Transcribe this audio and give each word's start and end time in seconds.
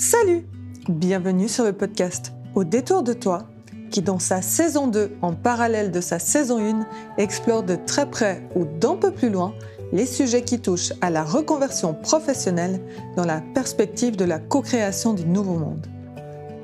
Salut 0.00 0.46
Bienvenue 0.88 1.46
sur 1.46 1.62
le 1.62 1.74
podcast 1.74 2.32
Au 2.54 2.64
détour 2.64 3.02
de 3.02 3.12
toi, 3.12 3.42
qui 3.90 4.00
dans 4.00 4.18
sa 4.18 4.40
saison 4.40 4.86
2, 4.86 5.18
en 5.20 5.34
parallèle 5.34 5.90
de 5.90 6.00
sa 6.00 6.18
saison 6.18 6.58
1, 6.58 6.86
explore 7.18 7.62
de 7.62 7.74
très 7.74 8.08
près 8.08 8.42
ou 8.54 8.64
d'un 8.64 8.96
peu 8.96 9.10
plus 9.10 9.28
loin 9.28 9.52
les 9.92 10.06
sujets 10.06 10.40
qui 10.40 10.58
touchent 10.58 10.94
à 11.02 11.10
la 11.10 11.22
reconversion 11.22 11.92
professionnelle 11.92 12.80
dans 13.14 13.26
la 13.26 13.42
perspective 13.52 14.16
de 14.16 14.24
la 14.24 14.38
co-création 14.38 15.12
du 15.12 15.26
nouveau 15.26 15.58
monde. 15.58 15.86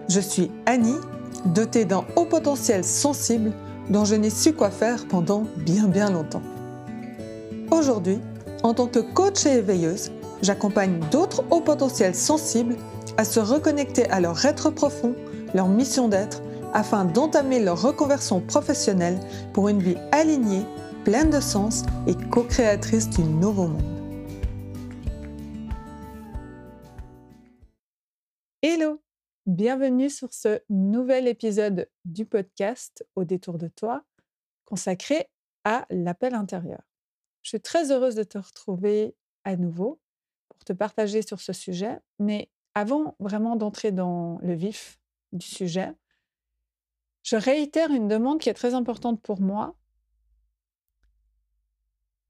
Je 0.08 0.20
suis 0.20 0.50
Annie, 0.64 0.96
dotée 1.44 1.84
d'un 1.84 2.06
haut 2.16 2.24
potentiel 2.24 2.84
sensible 2.84 3.52
dont 3.90 4.06
je 4.06 4.14
n'ai 4.14 4.30
su 4.30 4.54
quoi 4.54 4.70
faire 4.70 5.06
pendant 5.08 5.44
bien 5.58 5.88
bien 5.88 6.10
longtemps. 6.10 6.42
Aujourd'hui, 7.70 8.18
en 8.62 8.72
tant 8.72 8.86
que 8.86 9.00
coach 9.00 9.44
et 9.44 9.58
éveilleuse, 9.58 10.10
j'accompagne 10.40 11.00
d'autres 11.10 11.44
hauts 11.50 11.60
potentiels 11.60 12.14
sensibles 12.14 12.76
à 13.16 13.24
se 13.24 13.40
reconnecter 13.40 14.04
à 14.10 14.20
leur 14.20 14.44
être 14.44 14.70
profond, 14.70 15.14
leur 15.54 15.68
mission 15.68 16.08
d'être, 16.08 16.42
afin 16.72 17.04
d'entamer 17.04 17.60
leur 17.60 17.80
reconversion 17.80 18.40
professionnelle 18.40 19.18
pour 19.54 19.68
une 19.68 19.80
vie 19.80 19.96
alignée, 20.12 20.64
pleine 21.04 21.30
de 21.30 21.40
sens 21.40 21.84
et 22.06 22.14
co-créatrice 22.30 23.08
du 23.10 23.22
nouveau 23.22 23.68
monde. 23.68 23.82
Hello 28.62 29.00
Bienvenue 29.46 30.10
sur 30.10 30.34
ce 30.34 30.60
nouvel 30.68 31.28
épisode 31.28 31.88
du 32.04 32.26
podcast 32.26 33.06
Au 33.14 33.22
détour 33.22 33.58
de 33.58 33.68
toi, 33.68 34.02
consacré 34.64 35.28
à 35.62 35.86
l'appel 35.88 36.34
intérieur. 36.34 36.82
Je 37.42 37.50
suis 37.50 37.60
très 37.60 37.92
heureuse 37.92 38.16
de 38.16 38.24
te 38.24 38.38
retrouver 38.38 39.14
à 39.44 39.54
nouveau 39.56 40.00
pour 40.48 40.64
te 40.64 40.72
partager 40.72 41.22
sur 41.22 41.40
ce 41.40 41.52
sujet, 41.52 42.00
mais 42.18 42.50
avant 42.76 43.16
vraiment 43.20 43.56
d'entrer 43.56 43.90
dans 43.90 44.38
le 44.42 44.52
vif 44.52 45.00
du 45.32 45.46
sujet, 45.46 45.94
je 47.22 47.36
réitère 47.36 47.90
une 47.90 48.06
demande 48.06 48.38
qui 48.38 48.50
est 48.50 48.54
très 48.54 48.74
importante 48.74 49.22
pour 49.22 49.40
moi. 49.40 49.74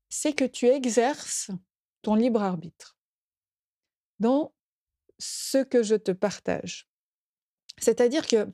C'est 0.08 0.34
que 0.34 0.44
tu 0.44 0.67
exerces 0.67 1.50
ton 2.02 2.14
libre 2.14 2.41
arbitre 2.41 2.97
dans 4.20 4.55
ce 5.19 5.64
que 5.64 5.83
je 5.83 5.97
te 5.97 6.12
partage. 6.12 6.89
C'est-à-dire 7.78 8.28
que 8.28 8.48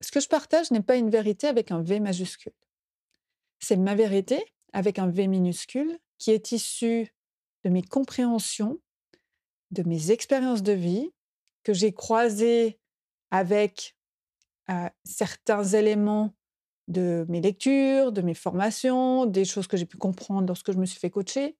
ce 0.00 0.10
que 0.10 0.20
je 0.20 0.28
partage 0.28 0.70
n'est 0.70 0.82
pas 0.82 0.96
une 0.96 1.10
vérité 1.10 1.46
avec 1.46 1.70
un 1.70 1.82
V 1.82 2.00
majuscule. 2.00 2.54
C'est 3.58 3.76
ma 3.76 3.94
vérité 3.94 4.42
avec 4.72 4.98
un 4.98 5.10
V 5.10 5.26
minuscule 5.26 5.98
qui 6.16 6.30
est 6.30 6.52
issue 6.52 7.14
de 7.64 7.68
mes 7.68 7.82
compréhensions, 7.82 8.80
de 9.72 9.82
mes 9.82 10.10
expériences 10.10 10.62
de 10.62 10.72
vie 10.72 11.10
que 11.64 11.72
j'ai 11.72 11.92
croisées 11.92 12.78
avec 13.30 13.96
certains 15.04 15.64
éléments 15.64 16.34
de 16.88 17.26
mes 17.28 17.40
lectures, 17.40 18.12
de 18.12 18.22
mes 18.22 18.34
formations, 18.34 19.26
des 19.26 19.44
choses 19.44 19.66
que 19.66 19.76
j'ai 19.76 19.86
pu 19.86 19.96
comprendre 19.96 20.46
lorsque 20.46 20.72
je 20.72 20.78
me 20.78 20.86
suis 20.86 20.98
fait 20.98 21.10
coacher. 21.10 21.56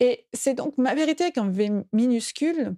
Et 0.00 0.26
c'est 0.32 0.54
donc 0.54 0.78
ma 0.78 0.94
vérité 0.94 1.24
avec 1.24 1.38
un 1.38 1.50
V 1.50 1.70
minuscule 1.92 2.76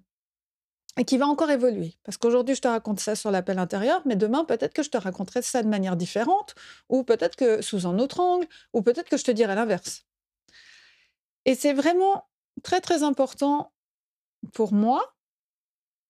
et 0.96 1.04
qui 1.04 1.18
va 1.18 1.26
encore 1.26 1.50
évoluer. 1.50 1.94
Parce 2.02 2.16
qu'aujourd'hui, 2.16 2.54
je 2.54 2.62
te 2.62 2.68
raconte 2.68 2.98
ça 2.98 3.14
sur 3.14 3.30
l'appel 3.30 3.58
intérieur, 3.58 4.02
mais 4.06 4.16
demain, 4.16 4.44
peut-être 4.44 4.72
que 4.72 4.82
je 4.82 4.90
te 4.90 4.96
raconterai 4.96 5.42
ça 5.42 5.62
de 5.62 5.68
manière 5.68 5.96
différente, 5.96 6.54
ou 6.88 7.04
peut-être 7.04 7.36
que 7.36 7.62
sous 7.62 7.86
un 7.86 7.98
autre 7.98 8.20
angle, 8.20 8.48
ou 8.72 8.82
peut-être 8.82 9.08
que 9.08 9.16
je 9.16 9.24
te 9.24 9.30
dirai 9.30 9.54
l'inverse. 9.54 10.06
Et 11.44 11.54
c'est 11.54 11.74
vraiment 11.74 12.28
très, 12.62 12.80
très 12.80 13.02
important 13.02 13.72
pour 14.52 14.72
moi 14.72 15.14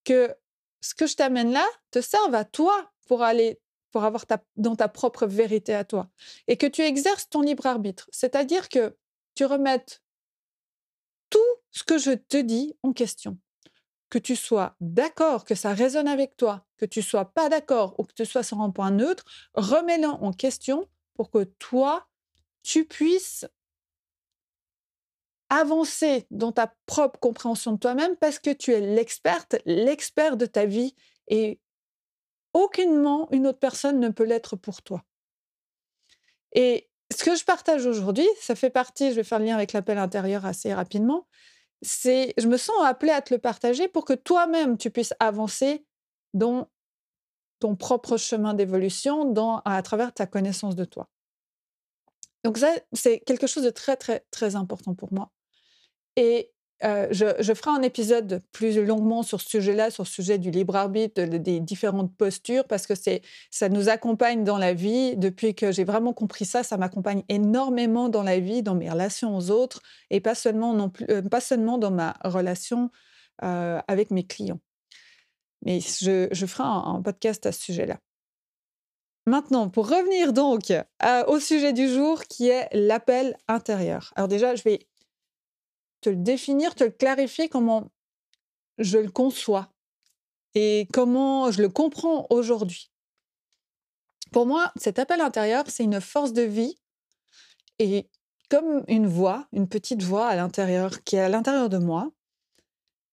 que 0.05 0.35
ce 0.81 0.95
que 0.95 1.07
je 1.07 1.17
t'amène 1.17 1.53
là 1.53 1.67
te 1.91 2.01
serve 2.01 2.35
à 2.35 2.45
toi 2.45 2.91
pour 3.07 3.23
aller 3.23 3.61
pour 3.91 4.05
avoir 4.05 4.25
ta, 4.27 4.43
dans 4.57 4.77
ta 4.77 4.89
propre 4.89 5.27
vérité 5.27 5.75
à 5.75 5.85
toi 5.85 6.09
et 6.47 6.57
que 6.57 6.67
tu 6.67 6.83
exerces 6.83 7.29
ton 7.29 7.41
libre 7.41 7.67
arbitre, 7.67 8.09
c'est-à-dire 8.13 8.69
que 8.69 8.97
tu 9.35 9.45
remettes 9.45 10.03
tout 11.29 11.39
ce 11.71 11.83
que 11.83 11.99
je 11.99 12.13
te 12.13 12.37
dis 12.37 12.77
en 12.83 12.93
question. 12.93 13.39
Que 14.09 14.19
tu 14.19 14.35
sois 14.35 14.75
d'accord, 14.81 15.45
que 15.45 15.55
ça 15.55 15.73
résonne 15.73 16.09
avec 16.09 16.37
toi, 16.37 16.67
que 16.77 16.85
tu 16.85 17.01
sois 17.01 17.27
pas 17.27 17.49
d'accord 17.49 17.95
ou 17.99 18.05
que 18.05 18.13
tu 18.13 18.27
sois 18.27 18.43
sur 18.43 18.61
un 18.61 18.71
point 18.71 18.91
neutre, 18.91 19.25
remets-le 19.55 20.09
en 20.09 20.33
question 20.33 20.89
pour 21.15 21.31
que 21.31 21.45
toi, 21.45 22.09
tu 22.63 22.85
puisses 22.85 23.47
avancer 25.51 26.27
dans 26.31 26.53
ta 26.53 26.73
propre 26.87 27.19
compréhension 27.19 27.73
de 27.73 27.79
toi-même 27.79 28.17
parce 28.17 28.39
que 28.39 28.51
tu 28.51 28.73
es 28.73 28.81
l'experte, 28.81 29.57
l'expert 29.67 30.37
de 30.37 30.47
ta 30.47 30.65
vie 30.65 30.95
et 31.29 31.61
aucunement 32.55 33.29
une 33.33 33.47
autre 33.47 33.59
personne 33.59 34.01
ne 34.01 34.09
peut 34.09 34.25
l'être 34.25 34.57
pour 34.57 34.83
toi. 34.83 35.03
Et 36.53 36.89
ce 37.13 37.25
que 37.25 37.35
je 37.35 37.45
partage 37.45 37.87
aujourd'hui, 37.87 38.27
ça 38.41 38.55
fait 38.55 38.71
partie, 38.71 39.11
je 39.11 39.17
vais 39.17 39.25
faire 39.25 39.41
le 39.41 39.47
lien 39.47 39.57
avec 39.57 39.73
l'appel 39.73 39.99
intérieur 39.99 40.47
assez 40.47 40.73
rapidement, 40.73 41.27
c'est 41.83 42.35
je 42.37 42.47
me 42.47 42.57
sens 42.57 42.77
appelée 42.85 43.13
à 43.13 43.23
te 43.23 43.35
le 43.35 43.41
partager 43.41 43.89
pour 43.89 44.05
que 44.05 44.13
toi-même 44.13 44.79
tu 44.79 44.91
puisses 44.91 45.15
avancer 45.19 45.85
dans 46.35 46.69
ton 47.59 47.75
propre 47.77 48.17
chemin 48.17 48.55
d'évolution 48.55 49.25
dans 49.25 49.59
à 49.65 49.83
travers 49.83 50.13
ta 50.13 50.27
connaissance 50.27 50.77
de 50.77 50.85
toi. 50.85 51.09
Donc 52.45 52.59
ça 52.59 52.73
c'est 52.93 53.21
quelque 53.21 53.47
chose 53.47 53.65
de 53.65 53.71
très 53.71 53.97
très 53.97 54.25
très 54.31 54.57
important 54.57 54.95
pour 54.95 55.13
moi. 55.13 55.31
Et 56.17 56.51
je, 56.83 57.53
ferai 57.55 57.71
un 57.71 57.83
épisode 57.83 58.43
plus 58.53 58.79
longuement 58.83 59.23
sur 59.23 59.41
ce 59.41 59.49
sujet-là, 59.49 59.91
sur 59.91 60.05
le 60.05 60.09
sujet 60.09 60.39
du 60.39 60.51
libre 60.51 60.77
arbitre, 60.77 61.23
des 61.23 61.61
différentes 61.61 62.15
postures, 62.17 62.65
parce 62.65 62.87
que 62.87 62.95
c'est, 62.95 63.23
ça 63.51 63.69
nous 63.69 63.89
accompagne 63.89 64.45
dans 64.45 64.59
la 64.59 64.73
vie. 64.73 65.17
Depuis 65.17 65.55
que 65.55 65.73
j'ai 65.73 65.85
vraiment 65.85 66.13
compris 66.13 66.47
ça, 66.47 66.63
ça 66.63 66.77
m'accompagne 66.79 67.23
énormément 67.29 68.09
dans 68.09 68.23
la 68.23 68.41
vie, 68.41 68.63
dans 68.63 68.75
mes 68.75 68.91
relations 68.91 69.37
aux 69.37 69.51
autres, 69.51 69.83
et 70.09 70.21
pas 70.21 70.35
seulement, 70.35 70.73
non 70.73 70.89
plus, 70.89 71.07
pas 71.31 71.41
seulement 71.41 71.79
dans 71.79 71.91
ma 71.91 72.17
relation 72.25 72.91
avec 73.39 74.11
mes 74.11 74.27
clients. 74.27 74.61
Mais 75.63 75.81
je, 75.81 76.47
ferai 76.47 76.65
un, 76.65 77.03
podcast 77.03 77.45
à 77.47 77.53
ce 77.53 77.61
sujet-là. 77.61 77.99
Maintenant, 79.27 79.69
pour 79.69 79.89
revenir 79.89 80.33
donc 80.33 80.73
au 81.29 81.39
sujet 81.39 81.73
du 81.73 81.89
jour 81.89 82.25
qui 82.25 82.49
est 82.49 82.69
l'appel 82.73 83.37
intérieur. 83.49 84.13
Alors 84.17 84.29
déjà, 84.29 84.55
je 84.55 84.63
vais 84.63 84.89
te 86.01 86.11
le 86.11 86.17
définir, 86.17 86.75
te 86.75 86.85
le 86.85 86.91
clarifier 86.91 87.49
comment 87.49 87.91
je 88.79 88.99
le 88.99 89.11
conçois 89.11 89.73
et 90.55 90.89
comment 90.93 91.51
je 91.51 91.63
le 91.63 91.69
comprends 91.69 92.27
aujourd'hui. 92.31 92.91
Pour 94.33 94.47
moi, 94.47 94.73
cet 94.77 94.99
appel 94.99 95.21
intérieur, 95.21 95.65
c'est 95.69 95.85
une 95.85 96.01
force 96.01 96.33
de 96.33 96.43
vie 96.43 96.77
et 97.79 98.09
comme 98.49 98.85
une 98.89 99.07
voix, 99.07 99.49
une 99.53 99.69
petite 99.69 100.03
voix 100.03 100.27
à 100.27 100.37
l'intérieur, 100.37 101.03
qui 101.05 101.17
est 101.17 101.21
à 101.21 101.29
l'intérieur 101.29 101.69
de 101.69 101.79
moi, 101.79 102.11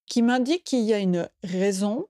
qui 0.07 0.21
m'indique 0.21 0.63
qu'il 0.63 0.83
y 0.83 0.93
a 0.93 0.99
une 0.99 1.29
raison 1.43 2.07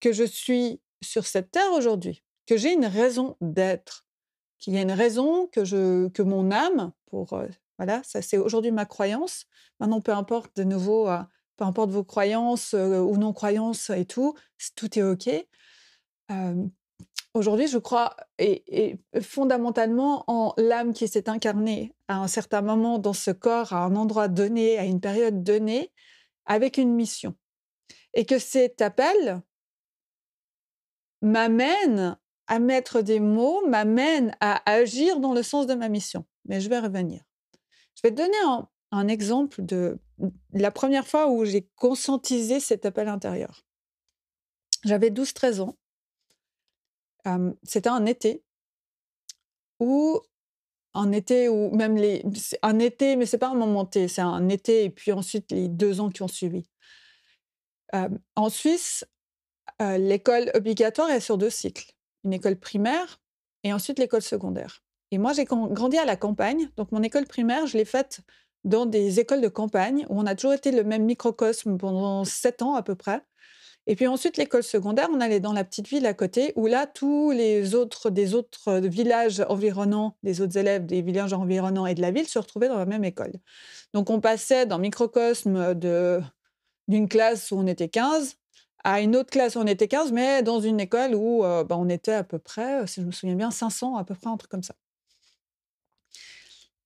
que 0.00 0.12
je 0.12 0.24
suis 0.24 0.80
sur 1.02 1.26
cette 1.26 1.50
terre 1.50 1.72
aujourd'hui, 1.72 2.24
que 2.46 2.56
j'ai 2.56 2.72
une 2.72 2.86
raison 2.86 3.36
d'être, 3.40 4.06
qu'il 4.58 4.74
y 4.74 4.78
a 4.78 4.82
une 4.82 4.92
raison 4.92 5.46
que, 5.48 5.64
je, 5.64 6.08
que 6.08 6.22
mon 6.22 6.50
âme, 6.50 6.92
pour 7.06 7.34
euh, 7.34 7.46
voilà, 7.80 8.02
ça 8.04 8.20
c'est 8.20 8.36
aujourd'hui 8.36 8.72
ma 8.72 8.84
croyance. 8.84 9.46
Maintenant, 9.80 10.02
peu 10.02 10.12
importe 10.12 10.54
de 10.54 10.64
nouveau, 10.64 11.08
euh, 11.08 11.22
peu 11.56 11.64
importe 11.64 11.88
vos 11.88 12.04
croyances 12.04 12.74
euh, 12.74 12.98
ou 12.98 13.16
non-croyances 13.16 13.88
et 13.88 14.04
tout, 14.04 14.34
tout 14.76 14.98
est 14.98 15.02
OK. 15.02 15.30
aujourd'hui, 17.32 17.68
je 17.68 17.78
crois 17.78 18.14
et, 18.38 18.98
fondamentalement 19.22 20.24
en 20.26 20.52
l'âme 20.58 20.92
qui 20.92 21.08
s'est 21.08 21.30
incarnée 21.30 21.94
à 22.06 22.18
un 22.18 22.28
certain 22.28 22.60
moment 22.60 22.98
dans 22.98 23.14
ce 23.14 23.30
corps, 23.30 23.72
à 23.72 23.82
un 23.84 23.96
endroit 23.96 24.28
donné, 24.28 24.76
à 24.78 24.84
une 24.84 25.00
période 25.00 25.42
donnée, 25.42 25.90
avec 26.44 26.76
une 26.76 26.92
mission. 26.94 27.34
Et 28.12 28.26
que 28.26 28.38
cet 28.38 28.82
appel 28.82 29.40
m'amène 31.22 32.18
à 32.46 32.58
mettre 32.58 33.00
des 33.00 33.20
mots, 33.20 33.66
m'amène 33.66 34.36
à 34.40 34.70
agir 34.70 35.18
dans 35.18 35.32
le 35.32 35.42
sens 35.42 35.66
de 35.66 35.74
ma 35.74 35.88
mission. 35.88 36.26
Mais 36.44 36.60
je 36.60 36.68
vais 36.68 36.78
revenir. 36.78 37.22
Je 38.00 38.08
vais 38.08 38.14
te 38.14 38.22
donner 38.22 38.66
un, 38.92 39.08
exemple 39.08 39.62
de 39.62 39.98
la 40.52 40.70
première 40.70 41.06
fois 41.06 41.28
où 41.28 41.44
j'ai 41.44 41.68
conscientisé 41.76 42.58
cet 42.58 42.86
appel 42.86 43.08
intérieur. 43.08 43.66
J'avais 44.84 45.10
12-13 45.10 45.60
ans. 45.60 45.76
C'était 47.62 47.90
un 47.90 48.06
été 48.06 48.42
où 49.80 50.22
un 50.94 51.12
été 51.12 51.50
ou 51.50 51.70
même 51.76 51.96
les 51.96 52.24
un 52.62 52.78
été 52.78 53.16
mais 53.16 53.26
c'est 53.26 53.38
pas 53.38 53.48
un 53.48 53.54
moment 53.54 53.84
T, 53.84 54.08
c'est 54.08 54.22
un 54.22 54.48
été 54.48 54.84
et 54.84 54.90
puis 54.90 55.12
ensuite 55.12 55.52
les 55.52 55.68
deux 55.68 56.00
ans 56.00 56.08
qui 56.08 56.22
ont 56.22 56.28
suivi. 56.28 56.70
en 57.92 58.48
Suisse, 58.48 59.04
l'école 59.78 60.50
obligatoire 60.54 61.10
est 61.10 61.20
sur 61.20 61.36
deux 61.36 61.50
cycles, 61.50 61.92
une 62.24 62.32
école 62.32 62.58
primaire 62.58 63.20
et 63.62 63.74
ensuite 63.74 63.98
l'école 63.98 64.22
secondaire. 64.22 64.82
Et 65.10 65.18
moi, 65.18 65.32
j'ai 65.32 65.44
grandi 65.44 65.98
à 65.98 66.04
la 66.04 66.16
campagne, 66.16 66.68
donc 66.76 66.92
mon 66.92 67.02
école 67.02 67.26
primaire, 67.26 67.66
je 67.66 67.76
l'ai 67.76 67.84
faite 67.84 68.20
dans 68.64 68.86
des 68.86 69.20
écoles 69.20 69.40
de 69.40 69.48
campagne 69.48 70.06
où 70.08 70.20
on 70.20 70.26
a 70.26 70.34
toujours 70.34 70.52
été 70.52 70.70
le 70.70 70.84
même 70.84 71.04
microcosme 71.04 71.78
pendant 71.78 72.24
sept 72.24 72.62
ans 72.62 72.74
à 72.74 72.82
peu 72.82 72.94
près. 72.94 73.22
Et 73.86 73.96
puis 73.96 74.06
ensuite, 74.06 74.36
l'école 74.36 74.62
secondaire, 74.62 75.08
on 75.12 75.20
allait 75.20 75.40
dans 75.40 75.52
la 75.52 75.64
petite 75.64 75.88
ville 75.88 76.06
à 76.06 76.14
côté 76.14 76.52
où 76.54 76.66
là, 76.66 76.86
tous 76.86 77.30
les 77.32 77.74
autres 77.74 78.10
des 78.10 78.34
autres 78.34 78.78
villages 78.78 79.40
environnants, 79.48 80.16
des 80.22 80.42
autres 80.42 80.58
élèves 80.58 80.86
des 80.86 81.02
villages 81.02 81.32
environnants 81.32 81.86
et 81.86 81.94
de 81.94 82.02
la 82.02 82.10
ville 82.10 82.28
se 82.28 82.38
retrouvaient 82.38 82.68
dans 82.68 82.78
la 82.78 82.86
même 82.86 83.04
école. 83.04 83.32
Donc 83.94 84.10
on 84.10 84.20
passait 84.20 84.66
d'un 84.66 84.78
microcosme 84.78 85.74
d'une 86.88 87.08
classe 87.08 87.50
où 87.50 87.56
on 87.56 87.66
était 87.66 87.88
15 87.88 88.36
à 88.84 89.00
une 89.00 89.16
autre 89.16 89.30
classe 89.30 89.56
où 89.56 89.60
on 89.60 89.66
était 89.66 89.88
15, 89.88 90.12
mais 90.12 90.42
dans 90.42 90.60
une 90.60 90.80
école 90.80 91.14
où 91.14 91.44
euh, 91.44 91.64
bah, 91.64 91.76
on 91.78 91.88
était 91.88 92.12
à 92.12 92.24
peu 92.24 92.38
près, 92.38 92.86
si 92.86 93.00
je 93.02 93.06
me 93.06 93.12
souviens 93.12 93.34
bien, 93.34 93.50
500, 93.50 93.96
à 93.96 94.04
peu 94.04 94.14
près, 94.14 94.30
un 94.30 94.36
truc 94.36 94.50
comme 94.50 94.62
ça. 94.62 94.74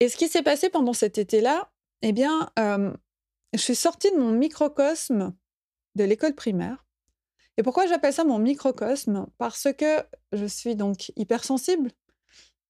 Et 0.00 0.08
ce 0.08 0.16
qui 0.16 0.28
s'est 0.28 0.42
passé 0.42 0.70
pendant 0.70 0.92
cet 0.92 1.18
été-là, 1.18 1.70
eh 2.02 2.12
bien, 2.12 2.50
je 2.56 3.58
suis 3.58 3.76
sortie 3.76 4.10
de 4.10 4.16
mon 4.16 4.32
microcosme 4.32 5.34
de 5.94 6.04
l'école 6.04 6.34
primaire. 6.34 6.84
Et 7.56 7.62
pourquoi 7.62 7.86
j'appelle 7.86 8.12
ça 8.12 8.24
mon 8.24 8.38
microcosme? 8.38 9.26
Parce 9.38 9.68
que 9.72 10.02
je 10.32 10.44
suis 10.44 10.74
donc 10.74 11.12
hypersensible 11.16 11.90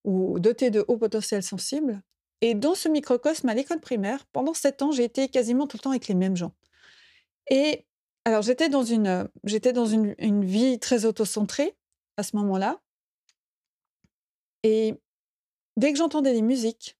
ou 0.04 0.38
dotée 0.38 0.70
de 0.70 0.84
haut 0.86 0.98
potentiel 0.98 1.42
sensible. 1.42 2.02
Et 2.42 2.54
dans 2.54 2.74
ce 2.74 2.90
microcosme 2.90 3.48
à 3.48 3.54
l'école 3.54 3.80
primaire, 3.80 4.26
pendant 4.26 4.52
sept 4.52 4.82
ans, 4.82 4.92
j'ai 4.92 5.04
été 5.04 5.28
quasiment 5.28 5.66
tout 5.66 5.78
le 5.78 5.82
temps 5.82 5.90
avec 5.90 6.08
les 6.08 6.14
mêmes 6.14 6.36
gens. 6.36 6.52
Et 7.48 7.86
alors, 8.26 8.42
j'étais 8.42 8.68
dans 8.68 8.84
une, 8.84 9.28
j'étais 9.44 9.72
dans 9.72 9.86
une, 9.86 10.14
une 10.18 10.44
vie 10.44 10.78
très 10.78 11.06
autocentrée 11.06 11.74
à 12.18 12.22
ce 12.22 12.36
moment-là. 12.36 12.80
Et 14.62 14.94
dès 15.78 15.92
que 15.92 15.98
j'entendais 15.98 16.32
des 16.32 16.42
musiques, 16.42 16.98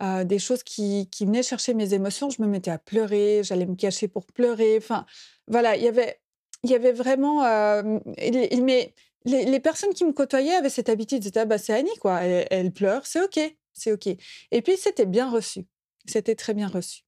des 0.00 0.38
choses 0.38 0.62
qui, 0.62 1.08
qui 1.10 1.26
venaient 1.26 1.42
chercher 1.42 1.74
mes 1.74 1.94
émotions, 1.94 2.30
je 2.30 2.40
me 2.40 2.46
mettais 2.46 2.70
à 2.70 2.78
pleurer, 2.78 3.42
j'allais 3.44 3.66
me 3.66 3.76
cacher 3.76 4.08
pour 4.08 4.26
pleurer. 4.26 4.76
Enfin, 4.78 5.04
voilà, 5.46 5.76
il 5.76 5.82
y 5.82 5.88
avait, 5.88 6.20
il 6.64 6.70
y 6.70 6.74
avait 6.74 6.92
vraiment. 6.92 7.42
mais 8.16 8.94
les, 9.24 9.60
personnes 9.60 9.92
qui 9.94 10.04
me 10.04 10.12
côtoyaient 10.12 10.54
avaient 10.54 10.70
cette 10.70 10.88
habitude, 10.88 11.22
c'était 11.22 11.40
ah 11.40 11.44
bah, 11.44 11.58
c'est 11.58 11.74
Annie, 11.74 11.96
quoi, 12.00 12.20
elle, 12.22 12.72
pleure, 12.72 13.06
c'est 13.06 13.22
OK, 13.22 13.38
c'est 13.72 13.92
OK. 13.92 14.06
Et 14.06 14.62
puis, 14.62 14.76
c'était 14.76 15.06
bien 15.06 15.30
reçu, 15.30 15.66
c'était 16.06 16.34
très 16.34 16.54
bien 16.54 16.68
reçu. 16.68 17.02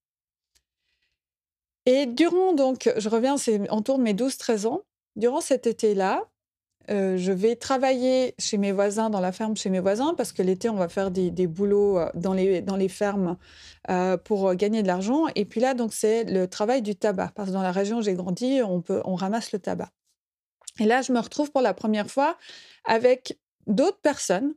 Et 1.86 2.06
durant, 2.06 2.52
donc, 2.52 2.92
je 2.96 3.08
reviens, 3.08 3.36
c'est 3.36 3.68
autour 3.70 3.98
de 3.98 4.04
mes 4.04 4.14
12-13 4.14 4.66
ans, 4.66 4.82
durant 5.16 5.40
cet 5.40 5.66
été-là, 5.66 6.28
euh, 6.90 7.16
je 7.16 7.32
vais 7.32 7.56
travailler 7.56 8.34
chez 8.38 8.58
mes 8.58 8.72
voisins, 8.72 9.10
dans 9.10 9.20
la 9.20 9.32
ferme 9.32 9.56
chez 9.56 9.70
mes 9.70 9.80
voisins, 9.80 10.14
parce 10.14 10.32
que 10.32 10.42
l'été, 10.42 10.68
on 10.68 10.76
va 10.76 10.88
faire 10.88 11.10
des, 11.10 11.30
des 11.30 11.46
boulots 11.46 11.98
euh, 11.98 12.10
dans 12.14 12.34
les, 12.34 12.60
dans 12.60 12.76
les 12.76 12.88
fermes 12.88 13.36
euh, 13.90 14.16
pour 14.16 14.54
gagner 14.54 14.82
de 14.82 14.88
l'argent. 14.88 15.26
Et 15.34 15.44
puis 15.44 15.60
là, 15.60 15.74
donc, 15.74 15.92
c'est 15.92 16.24
le 16.24 16.48
travail 16.48 16.82
du 16.82 16.96
tabac, 16.96 17.32
parce 17.34 17.48
que 17.48 17.54
dans 17.54 17.62
la 17.62 17.72
région 17.72 17.98
où 17.98 18.02
j'ai 18.02 18.14
grandi, 18.14 18.60
on, 18.64 18.80
peut, 18.80 19.00
on 19.04 19.14
ramasse 19.14 19.52
le 19.52 19.58
tabac. 19.58 19.90
Et 20.80 20.84
là, 20.84 21.02
je 21.02 21.12
me 21.12 21.20
retrouve 21.20 21.50
pour 21.52 21.60
la 21.60 21.74
première 21.74 22.10
fois 22.10 22.36
avec 22.84 23.38
d'autres 23.66 24.00
personnes 24.00 24.54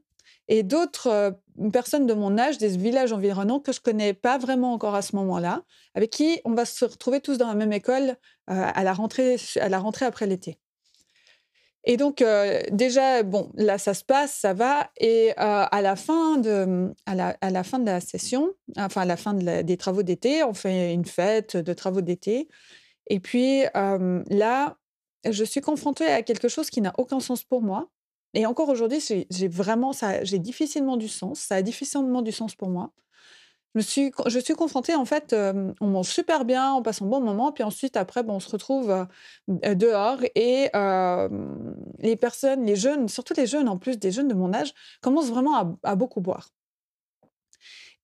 et 0.47 0.63
d'autres 0.63 1.37
personnes 1.73 2.05
de 2.05 2.13
mon 2.13 2.37
âge, 2.37 2.57
des 2.57 2.77
villages 2.77 3.11
environnants 3.11 3.59
que 3.59 3.71
je 3.71 3.81
connais 3.81 4.13
pas 4.13 4.37
vraiment 4.37 4.73
encore 4.73 4.95
à 4.95 5.01
ce 5.01 5.15
moment-là, 5.15 5.63
avec 5.93 6.11
qui 6.11 6.39
on 6.45 6.53
va 6.53 6.65
se 6.65 6.85
retrouver 6.85 7.19
tous 7.19 7.37
dans 7.37 7.47
la 7.47 7.55
même 7.55 7.73
école 7.73 8.15
à, 8.47 8.83
la 8.83 8.93
rentrée, 8.93 9.37
à 9.59 9.69
la 9.69 9.79
rentrée 9.79 10.05
après 10.05 10.27
l'été. 10.27 10.59
Et 11.87 11.97
donc, 11.97 12.23
déjà, 12.71 13.21
bon, 13.21 13.51
là, 13.55 13.77
ça 13.77 13.93
se 13.93 14.03
passe, 14.03 14.33
ça 14.33 14.53
va. 14.53 14.89
Et 14.97 15.33
à, 15.37 15.81
la 15.81 15.95
fin 15.95 16.37
de, 16.37 16.91
à, 17.05 17.13
la, 17.13 17.37
à 17.41 17.51
la 17.51 17.63
fin 17.63 17.77
de 17.77 17.85
la 17.85 18.01
session, 18.01 18.53
enfin, 18.75 19.01
à 19.01 19.05
la 19.05 19.17
fin 19.17 19.35
des 19.35 19.77
travaux 19.77 20.01
d'été, 20.01 20.43
on 20.43 20.55
fait 20.55 20.93
une 20.93 21.05
fête 21.05 21.57
de 21.57 21.73
travaux 21.73 22.01
d'été. 22.01 22.47
Et 23.07 23.19
puis, 23.19 23.63
là, 23.73 24.77
je 25.29 25.43
suis 25.43 25.61
confrontée 25.61 26.07
à 26.07 26.23
quelque 26.23 26.47
chose 26.47 26.69
qui 26.71 26.81
n'a 26.81 26.93
aucun 26.97 27.19
sens 27.19 27.43
pour 27.43 27.61
moi. 27.61 27.89
Et 28.33 28.45
encore 28.45 28.69
aujourd'hui, 28.69 28.99
j'ai 29.29 29.47
vraiment, 29.47 29.93
ça, 29.93 30.23
j'ai 30.23 30.39
difficilement 30.39 30.97
du 30.97 31.07
sens. 31.07 31.39
Ça 31.39 31.55
a 31.55 31.61
difficilement 31.61 32.21
du 32.21 32.31
sens 32.31 32.55
pour 32.55 32.69
moi. 32.69 32.91
Je, 33.75 33.81
suis, 33.81 34.11
je 34.27 34.53
confrontée, 34.53 34.95
en 34.95 35.05
fait, 35.05 35.35
on 35.81 35.87
mange 35.87 36.07
super 36.07 36.45
bien, 36.45 36.73
on 36.73 36.81
passe 36.81 37.01
un 37.01 37.05
bon 37.05 37.21
moment, 37.21 37.51
puis 37.51 37.63
ensuite, 37.63 37.97
après, 37.97 38.23
on 38.27 38.39
se 38.39 38.49
retrouve 38.49 39.05
dehors 39.47 40.19
et 40.35 40.69
les 41.99 42.15
personnes, 42.15 42.65
les 42.65 42.75
jeunes, 42.75 43.07
surtout 43.09 43.33
les 43.37 43.47
jeunes, 43.47 43.67
en 43.69 43.77
plus 43.77 43.97
des 43.99 44.11
jeunes 44.11 44.27
de 44.29 44.33
mon 44.33 44.53
âge, 44.53 44.73
commencent 45.01 45.29
vraiment 45.29 45.77
à 45.83 45.95
beaucoup 45.95 46.21
boire. 46.21 46.49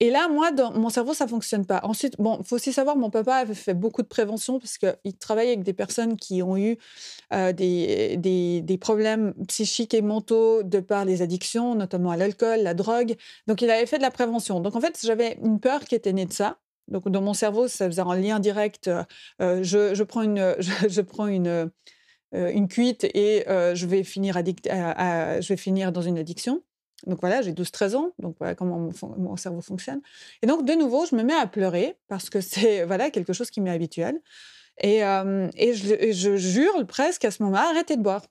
Et 0.01 0.09
là, 0.09 0.27
moi, 0.27 0.51
dans 0.51 0.73
mon 0.73 0.89
cerveau, 0.89 1.13
ça 1.13 1.27
fonctionne 1.27 1.63
pas. 1.63 1.79
Ensuite, 1.83 2.15
bon, 2.17 2.41
faut 2.43 2.55
aussi 2.55 2.73
savoir, 2.73 2.97
mon 2.97 3.11
papa 3.11 3.35
avait 3.35 3.53
fait 3.53 3.75
beaucoup 3.75 4.01
de 4.01 4.07
prévention 4.07 4.59
parce 4.59 4.79
qu'il 4.79 5.15
travaille 5.19 5.49
avec 5.49 5.61
des 5.61 5.73
personnes 5.73 6.17
qui 6.17 6.41
ont 6.41 6.57
eu 6.57 6.79
euh, 7.33 7.53
des, 7.53 8.77
problèmes 8.81 9.35
psychiques 9.47 9.93
et 9.93 10.01
mentaux 10.01 10.63
de 10.63 10.79
par 10.79 11.05
les 11.05 11.21
addictions, 11.21 11.75
notamment 11.75 12.09
à 12.09 12.17
l'alcool, 12.17 12.61
la 12.61 12.73
drogue. 12.73 13.15
Donc, 13.45 13.61
il 13.61 13.69
avait 13.69 13.85
fait 13.85 13.99
de 13.99 14.01
la 14.01 14.09
prévention. 14.09 14.59
Donc, 14.59 14.75
en 14.75 14.81
fait, 14.81 14.99
j'avais 15.03 15.37
une 15.43 15.59
peur 15.59 15.85
qui 15.85 15.93
était 15.93 16.13
née 16.13 16.25
de 16.25 16.33
ça. 16.33 16.57
Donc, 16.87 17.07
dans 17.07 17.21
mon 17.21 17.35
cerveau, 17.35 17.67
ça 17.67 17.85
faisait 17.85 18.01
un 18.01 18.15
lien 18.15 18.39
direct. 18.39 18.89
Euh, 19.39 19.61
je, 19.61 19.93
je, 19.93 20.03
prends 20.03 20.23
une, 20.23 20.55
je, 20.89 21.01
prends 21.01 21.27
une, 21.27 21.47
euh, 21.47 22.51
une 22.51 22.67
cuite 22.67 23.03
et 23.03 23.43
je, 23.47 23.85
vais 23.85 24.03
finir 24.03 24.35
addict, 24.35 24.67
je 24.67 25.47
vais 25.47 25.57
finir 25.57 25.91
dans 25.91 26.01
une 26.01 26.17
addiction. 26.17 26.63
Donc 27.07 27.19
voilà, 27.21 27.41
j'ai 27.41 27.53
12-13 27.53 27.95
ans, 27.95 28.11
donc 28.19 28.35
voilà 28.39 28.55
comment 28.55 28.89
mon, 29.17 29.35
cerveau 29.35 29.61
fonctionne. 29.61 30.01
Et 30.41 30.47
donc, 30.47 30.65
de 30.65 30.73
nouveau, 30.73 31.05
je 31.05 31.15
me 31.15 31.23
mets 31.23 31.33
à 31.33 31.47
pleurer 31.47 31.97
parce 32.07 32.29
que 32.29 32.41
c'est 32.41 32.83
voilà, 32.85 33.09
quelque 33.09 33.33
chose 33.33 33.49
qui 33.49 33.61
m'est 33.61 33.71
habituel. 33.71 34.21
Et, 34.79 34.99
et, 34.99 35.73
je, 35.73 36.37
jure 36.37 36.85
presque 36.87 37.25
à 37.25 37.31
ce 37.31 37.43
moment-là, 37.43 37.69
arrêtez 37.69 37.97
de 37.97 38.01
boire. 38.01 38.25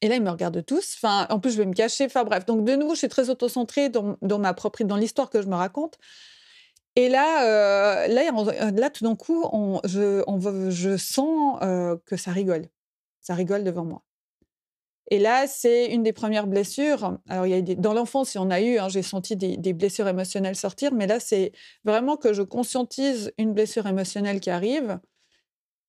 Et 0.00 0.08
là, 0.08 0.16
ils 0.16 0.22
me 0.22 0.30
regardent 0.30 0.64
tous. 0.64 0.94
Enfin, 0.96 1.26
en 1.30 1.40
plus, 1.40 1.52
je 1.52 1.58
vais 1.58 1.66
me 1.66 1.74
cacher. 1.74 2.06
Enfin, 2.06 2.24
bref. 2.24 2.44
Donc, 2.46 2.64
de 2.64 2.74
nouveau, 2.76 2.94
je 2.94 3.00
suis 3.00 3.08
très 3.08 3.30
auto-centrée 3.30 3.88
dans, 3.88 4.16
dans, 4.22 4.38
ma 4.38 4.54
propre, 4.54 4.82
dans 4.84 4.96
l'histoire 4.96 5.30
que 5.30 5.42
je 5.42 5.48
me 5.48 5.54
raconte. 5.54 5.98
Et 6.96 7.08
là, 7.08 8.06
là, 8.08 8.70
là, 8.70 8.90
tout 8.90 9.04
d'un 9.04 9.16
coup, 9.16 9.44
je, 9.84 10.22
je 10.70 10.96
sens 10.96 11.58
que 12.06 12.16
ça 12.16 12.30
rigole. 12.32 12.66
Ça 13.20 13.34
rigole 13.34 13.64
devant 13.64 13.84
moi. 13.84 14.02
Et 15.10 15.18
là, 15.18 15.46
c'est 15.46 15.86
une 15.86 16.02
des 16.02 16.12
premières 16.12 16.46
blessures. 16.46 17.18
Alors, 17.28 17.46
il 17.46 17.50
y 17.50 17.72
a 17.72 17.74
dans 17.76 17.94
l'enfance, 17.94 18.34
il 18.34 18.38
y 18.38 18.40
en 18.40 18.50
a 18.50 18.60
eu, 18.60 18.78
hein, 18.78 18.88
j'ai 18.90 19.02
senti 19.02 19.36
des, 19.36 19.72
blessures 19.72 20.06
émotionnelles 20.06 20.56
sortir, 20.56 20.92
mais 20.92 21.06
là, 21.06 21.18
c'est 21.18 21.52
vraiment 21.84 22.16
que 22.18 22.34
je 22.34 22.42
conscientise 22.42 23.32
une 23.38 23.54
blessure 23.54 23.86
émotionnelle 23.86 24.40
qui 24.40 24.50
arrive. 24.50 25.00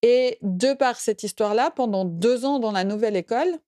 Et 0.02 0.38
de 0.40 0.72
par 0.72 0.98
cette 0.98 1.22
histoire-là, 1.22 1.70
pendant 1.70 2.06
deux 2.06 2.46
ans 2.46 2.58
dans 2.58 2.72
la 2.72 2.84
nouvelle 2.84 3.16
école, 3.16 3.58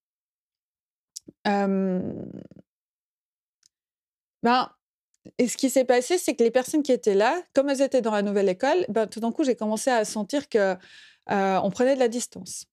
ben, 1.45 2.33
et 5.39 5.49
ce 5.49 5.57
qui 5.57 5.71
s'est 5.71 5.85
passé, 5.85 6.19
c'est 6.19 6.35
que 6.35 6.43
les 6.43 6.51
personnes 6.51 6.83
qui 6.83 6.93
étaient 6.93 7.15
là, 7.15 7.41
comme 7.55 7.69
elles 7.69 7.83
étaient 7.83 8.01
dans 8.01 8.13
la 8.13 8.23
nouvelle 8.23 8.49
école, 8.49 8.87
ben, 8.89 9.07
tout 9.07 9.21
d'un 9.21 9.33
coup, 9.33 9.45
j'ai 9.45 9.55
commencé 9.55 9.91
à 9.91 10.05
sentir 10.07 10.49
que 10.49 10.77
on 11.29 11.71
prenait 11.71 11.95
de 11.95 12.01
la 12.01 12.09
distance. 12.09 12.67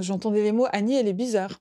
J'entendais 0.00 0.42
les 0.42 0.52
mots 0.52 0.66
Annie, 0.72 0.96
elle 0.96 1.08
est 1.08 1.12
bizarre 1.14 1.60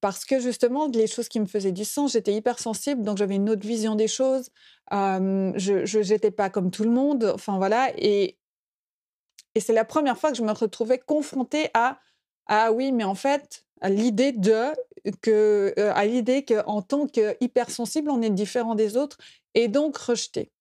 parce 0.00 0.24
que 0.24 0.40
justement, 0.40 0.88
les 0.88 1.06
choses 1.06 1.28
qui 1.28 1.40
me 1.40 1.46
faisaient 1.46 1.72
du 1.72 1.84
sens, 1.84 2.12
j'étais 2.12 2.34
hypersensible, 2.34 3.02
donc 3.02 3.18
j'avais 3.18 3.36
une 3.36 3.50
autre 3.50 3.66
vision 3.66 3.94
des 3.94 4.08
choses. 4.08 4.50
je 4.90 6.08
n'étais 6.12 6.30
pas 6.30 6.50
comme 6.50 6.70
tout 6.70 6.84
le 6.84 6.90
monde. 6.90 7.32
Enfin 7.34 7.58
voilà. 7.58 7.90
Et, 7.96 8.36
c'est 9.58 9.72
la 9.72 9.84
première 9.84 10.16
fois 10.16 10.30
que 10.30 10.36
je 10.36 10.42
me 10.42 10.52
retrouvais 10.52 10.98
confrontée 10.98 11.70
à 11.74 11.98
Ah 12.46 12.72
oui, 12.72 12.92
mais 12.92 13.04
en 13.04 13.16
fait, 13.16 13.64
à 13.80 13.90
l'idée 13.90 14.32
de 14.32 14.72
que 15.22 15.74
à 15.76 16.04
l'idée 16.06 16.44
qu'en 16.44 16.82
tant 16.82 17.06
qu'hypersensible, 17.06 18.10
on 18.10 18.22
est 18.22 18.30
différent 18.30 18.74
des 18.74 18.96
autres 18.96 19.18
et 19.54 19.68
donc 19.68 19.96
rejeté. 19.96 20.52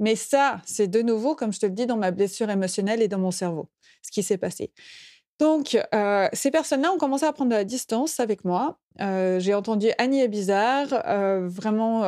Mais 0.00 0.16
ça, 0.16 0.60
c'est 0.66 0.88
de 0.88 1.02
nouveau, 1.02 1.34
comme 1.34 1.52
je 1.52 1.60
te 1.60 1.66
le 1.66 1.72
dis, 1.72 1.86
dans 1.86 1.96
ma 1.96 2.10
blessure 2.10 2.50
émotionnelle 2.50 3.02
et 3.02 3.08
dans 3.08 3.18
mon 3.18 3.30
cerveau, 3.30 3.68
ce 4.02 4.10
qui 4.10 4.22
s'est 4.22 4.38
passé. 4.38 4.72
Donc, 5.40 5.76
euh, 5.94 6.28
ces 6.32 6.50
personnes-là 6.50 6.92
ont 6.92 6.98
commencé 6.98 7.24
à 7.24 7.32
prendre 7.32 7.50
de 7.50 7.56
la 7.56 7.64
distance 7.64 8.20
avec 8.20 8.44
moi. 8.44 8.78
Euh, 9.00 9.40
j'ai 9.40 9.52
entendu 9.54 9.88
Annie 9.98 10.20
est 10.20 10.28
bizarre, 10.28 10.86
euh, 11.06 11.48
vraiment, 11.48 12.02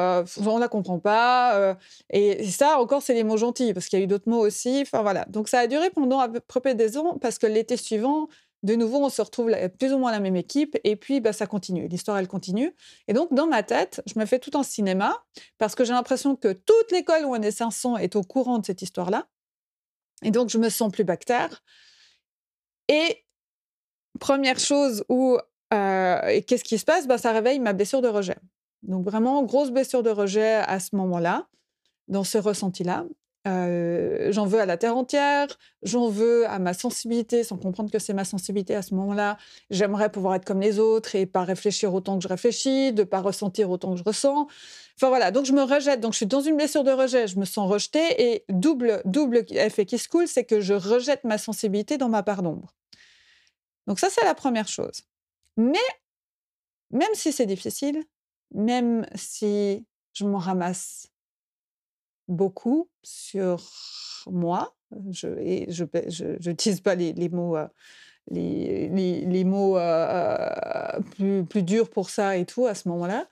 on 0.47 0.59
la 0.59 0.68
comprend 0.68 1.00
pas. 1.00 1.76
et 2.11 2.45
ça, 2.45 2.78
encore, 2.78 3.02
c'est 3.02 3.14
les 3.14 3.25
mots 3.25 3.37
gentils, 3.37 3.75
parce 3.75 3.87
qu'il 3.87 3.99
y 3.99 4.02
a 4.02 4.04
eu 4.04 4.09
d'autres 4.09 4.28
mots 4.28 4.47
aussi. 4.47 4.80
Enfin, 4.83 5.02
voilà. 5.02 5.25
Donc, 5.26 5.49
ça 5.49 5.59
a 5.61 5.66
duré 5.66 5.90
pendant 5.90 6.21
à 6.21 6.28
peu 6.28 6.40
près 6.40 6.75
des 6.75 6.97
ans, 6.99 7.18
parce 7.21 7.38
que 7.38 7.47
l'été 7.47 7.76
suivant, 7.76 8.28
de 8.62 8.75
nouveau, 8.75 8.99
on 8.99 9.09
se 9.09 9.23
retrouve 9.23 9.52
plus 9.78 9.92
ou 9.92 9.99
moins 9.99 10.12
la 10.12 10.21
même 10.21 10.37
équipe, 10.37 10.76
et 10.85 10.97
puis 10.97 11.21
bah, 11.21 11.33
ça 11.33 11.47
continue. 11.47 11.88
L'histoire, 11.88 12.18
elle 12.18 12.28
continue. 12.28 12.75
Et 13.09 13.12
donc, 13.12 13.33
dans 13.35 13.47
ma 13.47 13.62
tête, 13.62 14.02
je 14.06 14.18
me 14.18 14.26
fais 14.26 14.38
tout 14.38 14.56
en 14.56 14.62
cinéma, 14.62 15.25
parce 15.59 15.75
que 15.75 15.85
j'ai 15.85 15.92
l'impression 15.92 16.37
que 16.37 16.52
toute 16.52 16.92
l'école 16.92 17.25
où 17.25 17.35
on 17.35 17.42
est 17.42 17.50
500 17.50 17.97
est 17.99 18.16
au 18.16 18.23
courant 18.23 18.59
de 18.59 18.66
cette 18.66 18.83
histoire-là. 18.83 19.26
Et 20.23 20.30
donc, 20.30 20.49
je 20.49 20.59
me 20.59 20.68
sens 20.68 20.90
plus 20.90 21.04
bactère. 21.04 21.62
Et 22.88 23.25
première 24.21 24.59
chose 24.59 25.05
où 25.09 25.38
qu'est-ce 25.71 26.64
qui 26.64 26.78
se 26.78 26.85
passe? 26.85 27.07
Bah, 27.07 27.19
Ça 27.19 27.33
réveille 27.33 27.59
ma 27.61 27.73
blessure 27.73 28.02
de 28.02 28.09
rejet. 28.09 28.37
Donc 28.83 29.05
vraiment, 29.05 29.43
grosse 29.43 29.71
blessure 29.71 30.02
de 30.02 30.11
rejet 30.11 30.55
à 30.55 30.81
ce 30.81 30.97
moment-là. 30.97 31.47
dans 32.09 32.25
ce 32.25 32.38
ressenti-là. 32.38 33.07
Euh, 33.49 34.33
j'en 34.33 34.47
veux 34.47 34.61
à 34.61 34.66
la 34.66 34.76
terre 34.76 34.97
entière, 34.97 35.49
j'en 35.83 36.09
veux 36.09 36.49
à 36.49 36.59
ma 36.59 36.75
sensibilité, 36.75 37.45
sans 37.45 37.59
comprendre 37.59 37.90
que 37.93 37.99
c'est 38.00 38.12
ma 38.14 38.25
sensibilité 38.25 38.75
à 38.75 38.83
ce 38.83 38.95
moment-là. 38.95 39.38
J'aimerais 39.71 40.11
pouvoir 40.11 40.35
être 40.37 40.45
comme 40.45 40.61
les 40.61 40.81
autres 40.81 41.14
et 41.16 41.26
pas 41.26 41.45
réfléchir 41.45 41.95
autant 41.95 42.19
que 42.19 42.25
je 42.25 42.28
réfléchis, 42.28 42.93
de 42.93 43.05
pas 43.05 43.21
ressentir 43.21 43.71
autant 43.71 43.93
que 43.93 43.99
je 43.99 44.05
ressens. 44.05 44.49
Enfin 44.99 45.09
voilà, 45.09 45.31
donc 45.31 45.45
je 45.45 45.53
me 45.53 45.62
rejette. 45.62 46.00
Donc 46.00 46.12
je 46.12 46.19
suis 46.19 46.26
dans 46.26 46.41
une 46.41 46.57
blessure 46.57 46.85
de 46.85 46.91
rejet, 46.91 47.26
je 47.26 47.38
me 47.38 47.45
sens 47.45 47.71
rejetée 47.71 48.33
et 48.33 48.45
double 48.49 49.03
double 49.05 49.45
effet 49.50 49.85
qui 49.85 49.99
se 49.99 50.09
coule, 50.09 50.26
c'est 50.26 50.45
que 50.45 50.61
je 50.61 50.75
rejette 50.75 51.25
ma 51.25 51.38
sensibilité 51.38 51.99
dans 51.99 52.09
ma 52.09 52.23
part 52.23 52.43
d'ombre. 52.43 52.75
Donc 53.87 53.99
ça 53.99 54.09
c'est 54.11 54.25
la 54.25 54.35
première 54.35 54.69
chose. 54.69 55.03
Mais 55.57 55.79
même 56.91 57.15
si 57.15 57.33
c'est 57.33 57.47
difficile, 57.47 58.05
même 58.55 59.07
si 59.15 59.85
je 60.15 60.25
m'en 60.25 60.38
ramasse 60.38 61.09
beaucoup 62.29 62.88
sur 63.03 63.62
moi. 64.26 64.75
Je 65.11 65.29
et 65.38 65.67
je 65.71 66.49
n'utilise 66.49 66.81
pas 66.81 66.95
les, 66.95 67.12
les 67.12 67.29
mots, 67.29 67.57
euh, 67.57 67.67
les, 68.31 68.88
les, 68.88 69.45
mots 69.45 69.79
euh, 69.79 71.00
plus, 71.17 71.45
plus 71.45 71.62
durs 71.62 71.91
pour 71.91 72.09
ça 72.11 72.37
et 72.37 72.47
tout 72.47 72.67
à 72.67 72.75
ce 72.75 72.88
moment-là. 72.88 73.29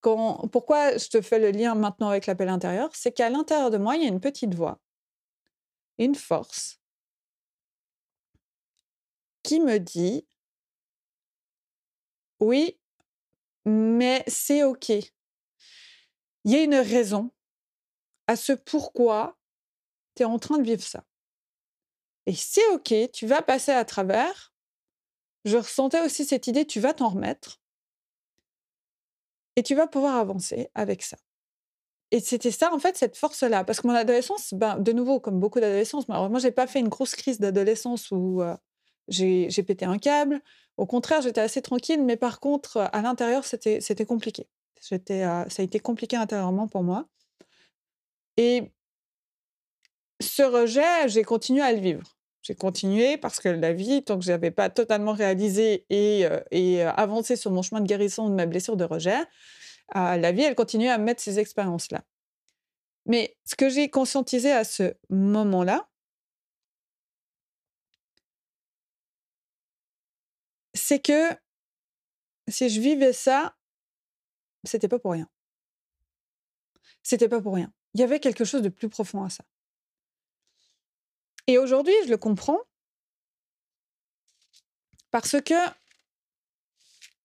Pourquoi 0.00 0.96
je 0.96 1.08
te 1.08 1.20
fais 1.20 1.38
le 1.38 1.50
lien 1.50 1.74
maintenant 1.74 2.08
avec 2.08 2.26
l'appel 2.26 2.48
intérieur? 2.48 2.90
C'est 2.94 3.12
qu'à 3.12 3.30
l'intérieur 3.30 3.70
de 3.70 3.78
moi, 3.78 3.96
il 3.96 4.02
y 4.02 4.06
a 4.06 4.08
une 4.08 4.20
petite 4.20 4.54
voix, 4.54 4.80
une 5.98 6.14
force 6.14 6.80
qui 9.42 9.60
me 9.60 9.78
dit 9.78 10.26
oui, 12.40 12.78
mais 13.64 14.22
c'est 14.26 14.62
OK. 14.62 14.90
Il 14.90 16.52
y 16.52 16.56
a 16.56 16.62
une 16.62 16.76
raison 16.76 17.32
à 18.26 18.36
ce 18.36 18.52
pourquoi 18.52 19.36
tu 20.14 20.22
es 20.22 20.26
en 20.26 20.38
train 20.38 20.58
de 20.58 20.62
vivre 20.62 20.82
ça. 20.82 21.04
Et 22.26 22.34
c'est 22.34 22.66
OK, 22.68 22.94
tu 23.12 23.26
vas 23.26 23.42
passer 23.42 23.72
à 23.72 23.84
travers. 23.84 24.52
Je 25.44 25.56
ressentais 25.56 26.02
aussi 26.02 26.24
cette 26.24 26.46
idée, 26.46 26.66
tu 26.66 26.78
vas 26.78 26.92
t'en 26.92 27.08
remettre. 27.08 27.60
Et 29.58 29.64
tu 29.64 29.74
vas 29.74 29.88
pouvoir 29.88 30.14
avancer 30.14 30.70
avec 30.76 31.02
ça. 31.02 31.16
Et 32.12 32.20
c'était 32.20 32.52
ça, 32.52 32.72
en 32.72 32.78
fait, 32.78 32.96
cette 32.96 33.16
force-là. 33.16 33.64
Parce 33.64 33.80
que 33.80 33.88
mon 33.88 33.94
adolescence, 33.94 34.54
ben, 34.54 34.78
de 34.78 34.92
nouveau, 34.92 35.18
comme 35.18 35.40
beaucoup 35.40 35.58
d'adolescence, 35.58 36.06
moi, 36.06 36.30
je 36.38 36.46
n'ai 36.46 36.52
pas 36.52 36.68
fait 36.68 36.78
une 36.78 36.88
grosse 36.88 37.16
crise 37.16 37.40
d'adolescence 37.40 38.12
où 38.12 38.40
j'ai 39.08 39.62
pété 39.66 39.84
un 39.84 39.98
câble. 39.98 40.40
Au 40.76 40.86
contraire, 40.86 41.22
j'étais 41.22 41.40
assez 41.40 41.60
tranquille, 41.60 42.04
mais 42.04 42.16
par 42.16 42.38
contre, 42.38 42.88
à 42.92 43.02
l'intérieur, 43.02 43.44
c'était 43.44 44.06
compliqué. 44.06 44.46
Euh, 44.92 45.44
ça 45.48 45.62
a 45.62 45.64
été 45.64 45.80
compliqué 45.80 46.14
intérieurement 46.14 46.68
pour 46.68 46.84
moi. 46.84 47.08
Et 48.36 48.70
ce 50.20 50.44
rejet, 50.44 51.08
j'ai 51.08 51.24
continué 51.24 51.62
à 51.62 51.72
le 51.72 51.80
vivre. 51.80 52.16
J'ai 52.48 52.54
continué 52.54 53.18
parce 53.18 53.40
que 53.40 53.50
la 53.50 53.74
vie, 53.74 54.02
tant 54.02 54.18
que 54.18 54.24
je 54.24 54.30
n'avais 54.30 54.50
pas 54.50 54.70
totalement 54.70 55.12
réalisé 55.12 55.84
et, 55.90 56.24
euh, 56.24 56.40
euh, 56.54 56.90
avancé 56.96 57.36
sur 57.36 57.50
mon 57.50 57.60
chemin 57.60 57.82
de 57.82 57.86
guérison 57.86 58.30
de 58.30 58.34
ma 58.34 58.46
blessure 58.46 58.78
de 58.78 58.84
rejet, 58.84 59.18
euh, 59.96 60.16
la 60.16 60.32
vie, 60.32 60.44
elle 60.44 60.54
continuait 60.54 60.88
à 60.88 60.96
me 60.96 61.04
mettre 61.04 61.20
ces 61.22 61.38
expériences-là. 61.38 62.02
Mais 63.04 63.36
ce 63.44 63.54
que 63.54 63.68
j'ai 63.68 63.90
conscientisé 63.90 64.50
à 64.50 64.64
ce 64.64 64.94
moment-là, 65.10 65.90
c'est 70.72 71.00
que 71.00 71.28
si 72.48 72.70
je 72.70 72.80
vivais 72.80 73.12
ça, 73.12 73.56
c'était 74.64 74.88
pas 74.88 74.98
pour 74.98 75.12
rien. 75.12 75.28
C'était 77.02 77.28
pas 77.28 77.42
pour 77.42 77.54
rien. 77.56 77.70
Il 77.92 78.00
y 78.00 78.04
avait 78.04 78.20
quelque 78.20 78.44
chose 78.44 78.62
de 78.62 78.70
plus 78.70 78.88
profond 78.88 79.22
à 79.22 79.28
ça. 79.28 79.44
Et 81.48 81.56
aujourd'hui, 81.56 81.94
je 82.04 82.10
le 82.10 82.18
comprends 82.18 82.60
parce 85.10 85.40
que 85.40 85.54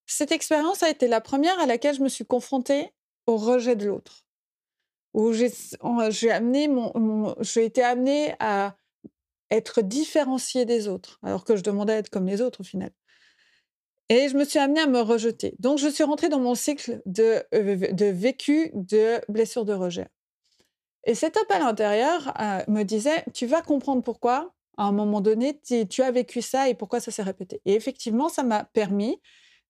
cette 0.06 0.32
expérience 0.32 0.82
a 0.82 0.89
été 0.89 1.08
la 1.08 1.20
première 1.20 1.60
à 1.60 1.65
laquelle 1.65 1.94
je 1.94 2.01
me 2.01 2.08
suis 2.08 2.25
confrontée 2.25 2.94
au 3.27 3.36
rejet 3.36 3.75
de 3.75 3.86
l'autre. 3.86 4.25
Où 5.13 5.34
j'ai, 5.34 5.51
été 7.58 7.84
amenée 7.84 8.34
à 8.39 8.75
être 9.51 9.82
différenciée 9.82 10.65
des 10.65 10.88
autres, 10.88 11.20
alors 11.22 11.44
que 11.44 11.56
je 11.56 11.62
demandais 11.62 11.94
à 11.94 11.98
être 11.98 12.10
comme 12.10 12.25
les 12.25 12.42
autres 12.42 12.62
au 12.62 12.63
final. 12.63 12.92
Et 14.10 14.30
je 14.30 14.38
me 14.38 14.46
suis 14.46 14.58
amenée 14.58 14.80
à 14.80 14.88
me 14.88 15.01
rejeter. 15.01 15.56
Donc, 15.60 15.77
je 15.80 15.88
suis 15.88 16.03
rentrée 16.03 16.30
dans 16.30 16.39
mon 16.39 16.56
cycle 16.56 17.01
de, 17.06 17.44
euh, 17.53 17.92
de 17.92 18.06
vécu 18.06 18.72
de 18.74 19.20
blessure 19.30 19.65
de 19.65 19.74
rejet. 19.74 20.08
Et 21.05 21.15
cet 21.15 21.38
appel 21.38 21.62
intérieur 21.62 22.33
euh, 22.39 22.63
me 22.67 22.83
disait, 22.83 23.24
tu 23.33 23.45
vas 23.45 23.62
comprendre 23.62 24.03
pourquoi, 24.03 24.53
à 24.77 24.86
un 24.86 24.91
moment 24.91 25.22
donné, 25.22 25.60
tu 25.62 26.01
as 26.01 26.12
vécu 26.12 26.41
ça 26.41 26.69
et 26.69 26.75
pourquoi 26.75 27.00
ça 27.00 27.12
s'est 27.12 27.24
répété. 27.24 27.62
Et 27.65 27.74
effectivement, 27.74 28.29
ça 28.29 28.43
m'a 28.43 28.63
permis 28.63 29.19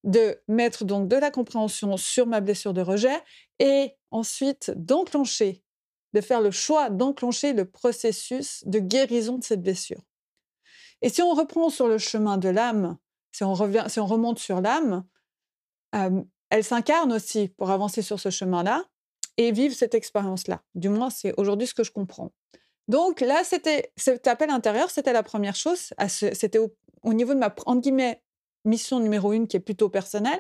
de 0.03 0.39
mettre 0.47 0.85
donc 0.85 1.07
de 1.07 1.15
la 1.15 1.31
compréhension 1.31 1.97
sur 1.97 2.27
ma 2.27 2.41
blessure 2.41 2.73
de 2.73 2.81
rejet 2.81 3.21
et 3.59 3.95
ensuite 4.11 4.71
d'enclencher, 4.75 5.63
de 6.13 6.21
faire 6.21 6.41
le 6.41 6.51
choix 6.51 6.89
d'enclencher 6.89 7.53
le 7.53 7.65
processus 7.65 8.63
de 8.65 8.79
guérison 8.79 9.37
de 9.37 9.43
cette 9.43 9.61
blessure. 9.61 10.01
Et 11.01 11.09
si 11.09 11.21
on 11.21 11.33
reprend 11.33 11.69
sur 11.69 11.87
le 11.87 11.97
chemin 11.97 12.37
de 12.37 12.49
l'âme, 12.49 12.97
si 13.31 13.43
on, 13.43 13.53
revient, 13.53 13.85
si 13.87 13.99
on 13.99 14.05
remonte 14.05 14.39
sur 14.39 14.61
l'âme, 14.61 15.05
euh, 15.95 16.21
elle 16.49 16.63
s'incarne 16.63 17.11
aussi 17.11 17.47
pour 17.47 17.71
avancer 17.71 18.01
sur 18.01 18.19
ce 18.19 18.29
chemin-là 18.29 18.85
et 19.37 19.51
vivre 19.51 19.75
cette 19.75 19.95
expérience-là. 19.95 20.61
Du 20.75 20.89
moins, 20.89 21.09
c'est 21.09 21.33
aujourd'hui 21.37 21.67
ce 21.67 21.73
que 21.73 21.83
je 21.83 21.91
comprends. 21.91 22.31
Donc 22.87 23.21
là, 23.21 23.43
c'était 23.43 23.91
cet 23.95 24.27
appel 24.27 24.49
intérieur, 24.49 24.89
c'était 24.89 25.13
la 25.13 25.23
première 25.23 25.55
chose. 25.55 25.93
C'était 26.07 26.59
au, 26.59 27.13
niveau 27.13 27.33
de 27.33 27.39
ma 27.39 27.53
entre 27.65 27.81
guillemets 27.81 28.21
mission 28.65 28.99
numéro 28.99 29.33
une, 29.33 29.47
qui 29.47 29.57
est 29.57 29.61
plutôt 29.61 29.89
personnelle, 29.89 30.39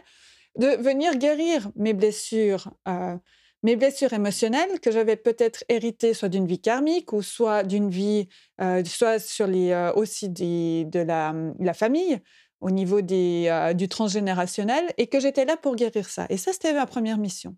de 0.57 0.67
venir 0.81 1.15
guérir 1.17 1.69
mes 1.75 1.93
blessures, 1.93 2.71
euh, 2.87 3.17
mes 3.63 3.75
blessures 3.75 4.13
émotionnelles 4.13 4.79
que 4.79 4.91
j'avais 4.91 5.15
peut-être 5.15 5.63
héritées 5.67 6.13
soit 6.13 6.29
d'une 6.29 6.45
vie 6.45 6.59
karmique 6.59 7.11
ou 7.11 7.21
soit 7.21 7.63
d'une 7.63 7.89
vie, 7.89 8.27
euh, 8.61 8.83
soit 8.85 9.19
sur 9.19 9.47
les 9.47 9.71
euh, 9.71 9.91
aussi 9.93 10.29
de 10.29 10.99
la, 10.99 11.33
la, 11.59 11.73
famille 11.73 12.19
au 12.61 12.71
niveau 12.71 13.01
des, 13.01 13.71
du 13.75 13.89
transgénérationnel 13.89 14.93
et 14.97 15.07
que 15.07 15.19
j'étais 15.19 15.45
là 15.45 15.57
pour 15.57 15.75
guérir 15.75 16.09
ça. 16.09 16.25
Et 16.29 16.37
ça, 16.37 16.53
c'était 16.53 16.73
ma 16.73 16.85
première 16.85 17.17
mission. 17.17 17.57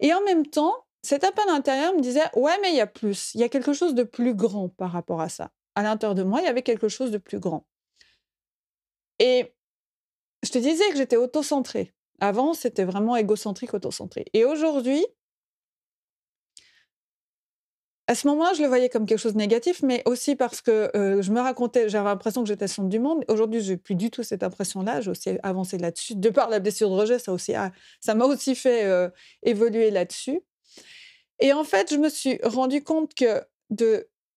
Et 0.00 0.12
en 0.12 0.22
même 0.22 0.46
temps, 0.46 0.74
cet 1.02 1.24
appel 1.24 1.48
intérieur 1.48 1.94
me 1.94 2.00
disait 2.00 2.24
Ouais, 2.34 2.58
mais 2.62 2.70
il 2.70 2.76
y 2.76 2.80
a 2.80 2.86
plus. 2.86 3.34
Il 3.34 3.40
y 3.40 3.44
a 3.44 3.48
quelque 3.48 3.72
chose 3.72 3.94
de 3.94 4.02
plus 4.02 4.34
grand 4.34 4.68
par 4.68 4.90
rapport 4.92 5.20
à 5.20 5.28
ça. 5.28 5.50
À 5.74 5.82
l'intérieur 5.82 6.14
de 6.14 6.22
moi, 6.22 6.40
il 6.40 6.44
y 6.44 6.48
avait 6.48 6.62
quelque 6.62 6.88
chose 6.88 7.10
de 7.10 7.18
plus 7.18 7.38
grand. 7.38 7.66
Et 9.18 9.54
je 10.42 10.50
te 10.50 10.58
disais 10.58 10.88
que 10.90 10.96
j'étais 10.96 11.16
autocentrée. 11.16 11.92
Avant, 12.20 12.54
c'était 12.54 12.84
vraiment 12.84 13.16
égocentrique, 13.16 13.74
autocentré. 13.74 14.26
Et 14.34 14.44
aujourd'hui, 14.44 15.06
à 18.10 18.16
ce 18.16 18.26
moment-là, 18.26 18.54
je 18.54 18.62
le 18.62 18.66
voyais 18.66 18.88
comme 18.88 19.06
quelque 19.06 19.20
chose 19.20 19.34
de 19.34 19.38
négatif, 19.38 19.84
mais 19.84 20.02
aussi 20.04 20.34
parce 20.34 20.60
que 20.60 20.90
euh, 20.96 21.22
je 21.22 21.30
me 21.30 21.38
racontais, 21.38 21.88
j'avais 21.88 22.06
l'impression 22.06 22.42
que 22.42 22.48
j'étais 22.48 22.66
centre 22.66 22.88
du 22.88 22.98
monde. 22.98 23.24
Aujourd'hui, 23.28 23.60
je 23.60 23.70
n'ai 23.70 23.76
plus 23.76 23.94
du 23.94 24.10
tout 24.10 24.24
cette 24.24 24.42
impression-là. 24.42 25.00
J'ai 25.00 25.12
aussi 25.12 25.30
avancé 25.44 25.78
là-dessus. 25.78 26.16
De 26.16 26.28
par 26.28 26.50
la 26.50 26.58
blessure 26.58 26.90
de 26.90 26.94
rejet, 26.96 27.20
ça 27.20 27.32
aussi, 27.32 27.52
ça 28.00 28.14
m'a 28.16 28.24
aussi 28.24 28.56
fait 28.56 28.84
euh, 28.84 29.08
évoluer 29.44 29.92
là-dessus. 29.92 30.40
Et 31.38 31.52
en 31.52 31.62
fait, 31.62 31.94
je 31.94 31.98
me 31.98 32.08
suis 32.08 32.40
rendu 32.42 32.82
compte 32.82 33.14
que 33.14 33.44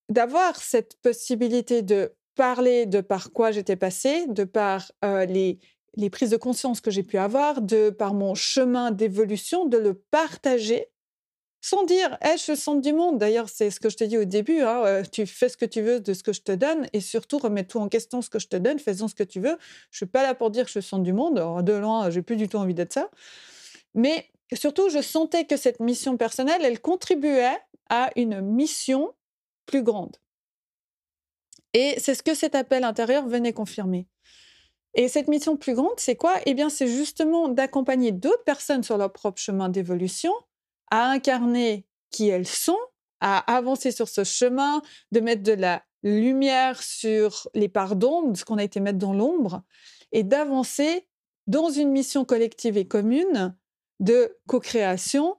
d'avoir 0.08 0.56
cette 0.58 0.96
possibilité 1.02 1.82
de 1.82 2.14
parler 2.36 2.86
de 2.86 3.02
par 3.02 3.32
quoi 3.32 3.50
j'étais 3.50 3.76
passée, 3.76 4.28
de 4.28 4.44
par 4.44 4.92
euh, 5.04 5.26
les 5.26 6.10
prises 6.12 6.30
de 6.30 6.38
conscience 6.38 6.80
que 6.80 6.92
j'ai 6.92 7.02
pu 7.02 7.18
avoir, 7.18 7.60
de 7.60 7.90
par 7.90 8.14
mon 8.14 8.36
chemin 8.36 8.92
d'évolution, 8.92 9.66
de 9.66 9.80
le 9.80 9.96
partager 9.96 10.93
sans 11.64 11.84
dire 11.86 12.18
hey, 12.22 12.38
je 12.38 12.44
suis 12.44 12.52
le 12.52 12.58
centre 12.58 12.82
du 12.82 12.92
monde. 12.92 13.18
D'ailleurs, 13.18 13.48
c'est 13.48 13.72
ce 13.72 13.80
que 13.80 13.90
je 13.90 13.96
t'ai 13.96 14.08
dit 14.08 14.18
au 14.18 14.26
début 14.26 14.60
hein, 14.60 14.84
euh, 14.86 15.04
tu 15.10 15.26
fais 15.26 15.48
ce 15.48 15.56
que 15.56 15.66
tu 15.66 15.82
veux 15.82 16.02
de 16.02 16.14
ce 16.14 16.22
que 16.22 16.34
je 16.34 16.42
te 16.42 16.52
donne 16.52 16.88
et 16.92 17.00
surtout 17.00 17.38
remets 17.38 17.64
tout 17.64 17.80
en 17.80 17.88
question 17.88 18.22
ce 18.22 18.30
que 18.30 18.38
je 18.38 18.50
te 18.50 18.58
donne, 18.58 18.80
fais-en 18.80 19.08
ce 19.08 19.16
que 19.16 19.24
tu 19.24 19.40
veux. 19.40 19.58
Je 19.90 19.98
suis 19.98 20.06
pas 20.06 20.24
là 20.24 20.36
pour 20.36 20.52
dire 20.52 20.66
que 20.66 20.72
je 20.72 20.82
centre 20.82 21.04
du 21.04 21.14
monde. 21.14 21.36
de 21.64 21.74
loin, 21.74 22.10
j'ai 22.10 22.22
plus 22.22 22.36
du 22.36 22.50
tout 22.50 22.58
envie 22.58 22.74
d'être 22.74 22.92
ça. 22.92 23.10
Mais 23.94 24.30
surtout, 24.54 24.90
je 24.90 25.02
sentais 25.02 25.46
que 25.46 25.56
cette 25.56 25.80
mission 25.80 26.18
personnelle, 26.18 26.62
elle 26.66 26.82
contribuait 26.82 27.58
à 27.90 28.10
une 28.18 28.42
mission 28.42 29.14
plus 29.66 29.84
grande. 29.84 30.18
Et 31.74 31.96
c'est 31.98 32.14
ce 32.14 32.24
que 32.24 32.36
cet 32.36 32.56
appel 32.56 32.84
intérieur 32.84 33.26
venait 33.26 33.54
confirmer. 33.54 34.06
Et 34.96 35.08
cette 35.08 35.30
mission 35.30 35.56
plus 35.56 35.76
grande, 35.76 35.98
c'est 35.98 36.18
quoi? 36.18 36.36
Eh 36.46 36.56
bien, 36.56 36.70
c'est 36.70 36.88
justement 36.88 37.48
d'accompagner 37.48 38.12
d'autres 38.12 38.44
personnes 38.44 38.84
sur 38.84 38.98
leur 38.98 39.14
propre 39.14 39.40
chemin 39.40 39.70
d'évolution 39.70 40.34
à 40.92 41.10
incarner 41.10 41.86
qui 42.10 42.30
elles 42.30 42.48
sont, 42.48 42.80
à 43.20 43.40
avancer 43.56 43.92
sur 43.92 44.10
ce 44.10 44.24
chemin, 44.24 44.82
de 45.12 45.20
mettre 45.20 45.44
de 45.44 45.54
la 45.54 45.84
lumière 46.04 46.82
sur 46.84 47.48
les 47.54 47.70
parts 47.70 47.96
d'ombre, 47.96 48.38
ce 48.38 48.46
qu'on 48.46 48.58
a 48.58 48.64
été 48.64 48.80
mettre 48.80 49.00
dans 49.00 49.14
l'ombre, 49.14 49.64
et 50.12 50.24
d'avancer 50.24 51.08
dans 51.48 51.70
une 51.70 51.90
mission 51.90 52.26
collective 52.26 52.78
et 52.78 52.88
commune 52.88 53.56
de 54.00 54.38
co-création 54.48 55.36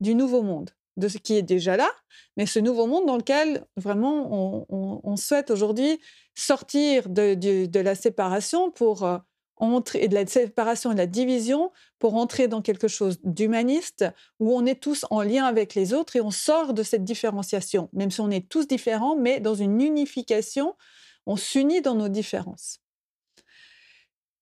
du 0.00 0.14
nouveau 0.14 0.42
monde. 0.42 0.70
de 0.98 1.08
ce 1.08 1.16
qui 1.16 1.34
est 1.34 1.42
déjà 1.42 1.78
là, 1.78 1.90
mais 2.36 2.44
ce 2.44 2.58
nouveau 2.58 2.86
monde 2.86 3.06
dans 3.06 3.16
lequel 3.16 3.64
vraiment 3.76 4.66
on, 4.68 5.16
souhaite 5.16 5.50
aujourd'hui 5.50 5.98
sortir 6.34 7.08
de, 7.08 7.78
la 7.78 7.94
séparation 7.94 8.70
pour 8.70 9.08
et 9.94 10.08
de 10.08 10.14
la 10.14 10.26
séparation 10.26 10.90
et 10.90 10.94
de 10.94 10.98
la 10.98 11.06
division 11.06 11.70
pour 11.98 12.14
entrer 12.14 12.48
dans 12.48 12.62
quelque 12.62 12.88
chose 12.88 13.18
d'humaniste 13.22 14.04
où 14.40 14.52
on 14.52 14.66
est 14.66 14.80
tous 14.80 15.04
en 15.10 15.22
lien 15.22 15.44
avec 15.44 15.74
les 15.74 15.94
autres 15.94 16.16
et 16.16 16.20
on 16.20 16.30
sort 16.30 16.74
de 16.74 16.82
cette 16.82 17.04
différenciation, 17.04 17.88
même 17.92 18.10
si 18.10 18.20
on 18.20 18.30
est 18.30 18.48
tous 18.48 18.66
différents, 18.66 19.16
mais 19.16 19.38
dans 19.40 19.54
une 19.54 19.80
unification, 19.80 20.74
on 21.26 21.36
s'unit 21.36 21.80
dans 21.80 21.94
nos 21.94 22.08
différences. 22.08 22.82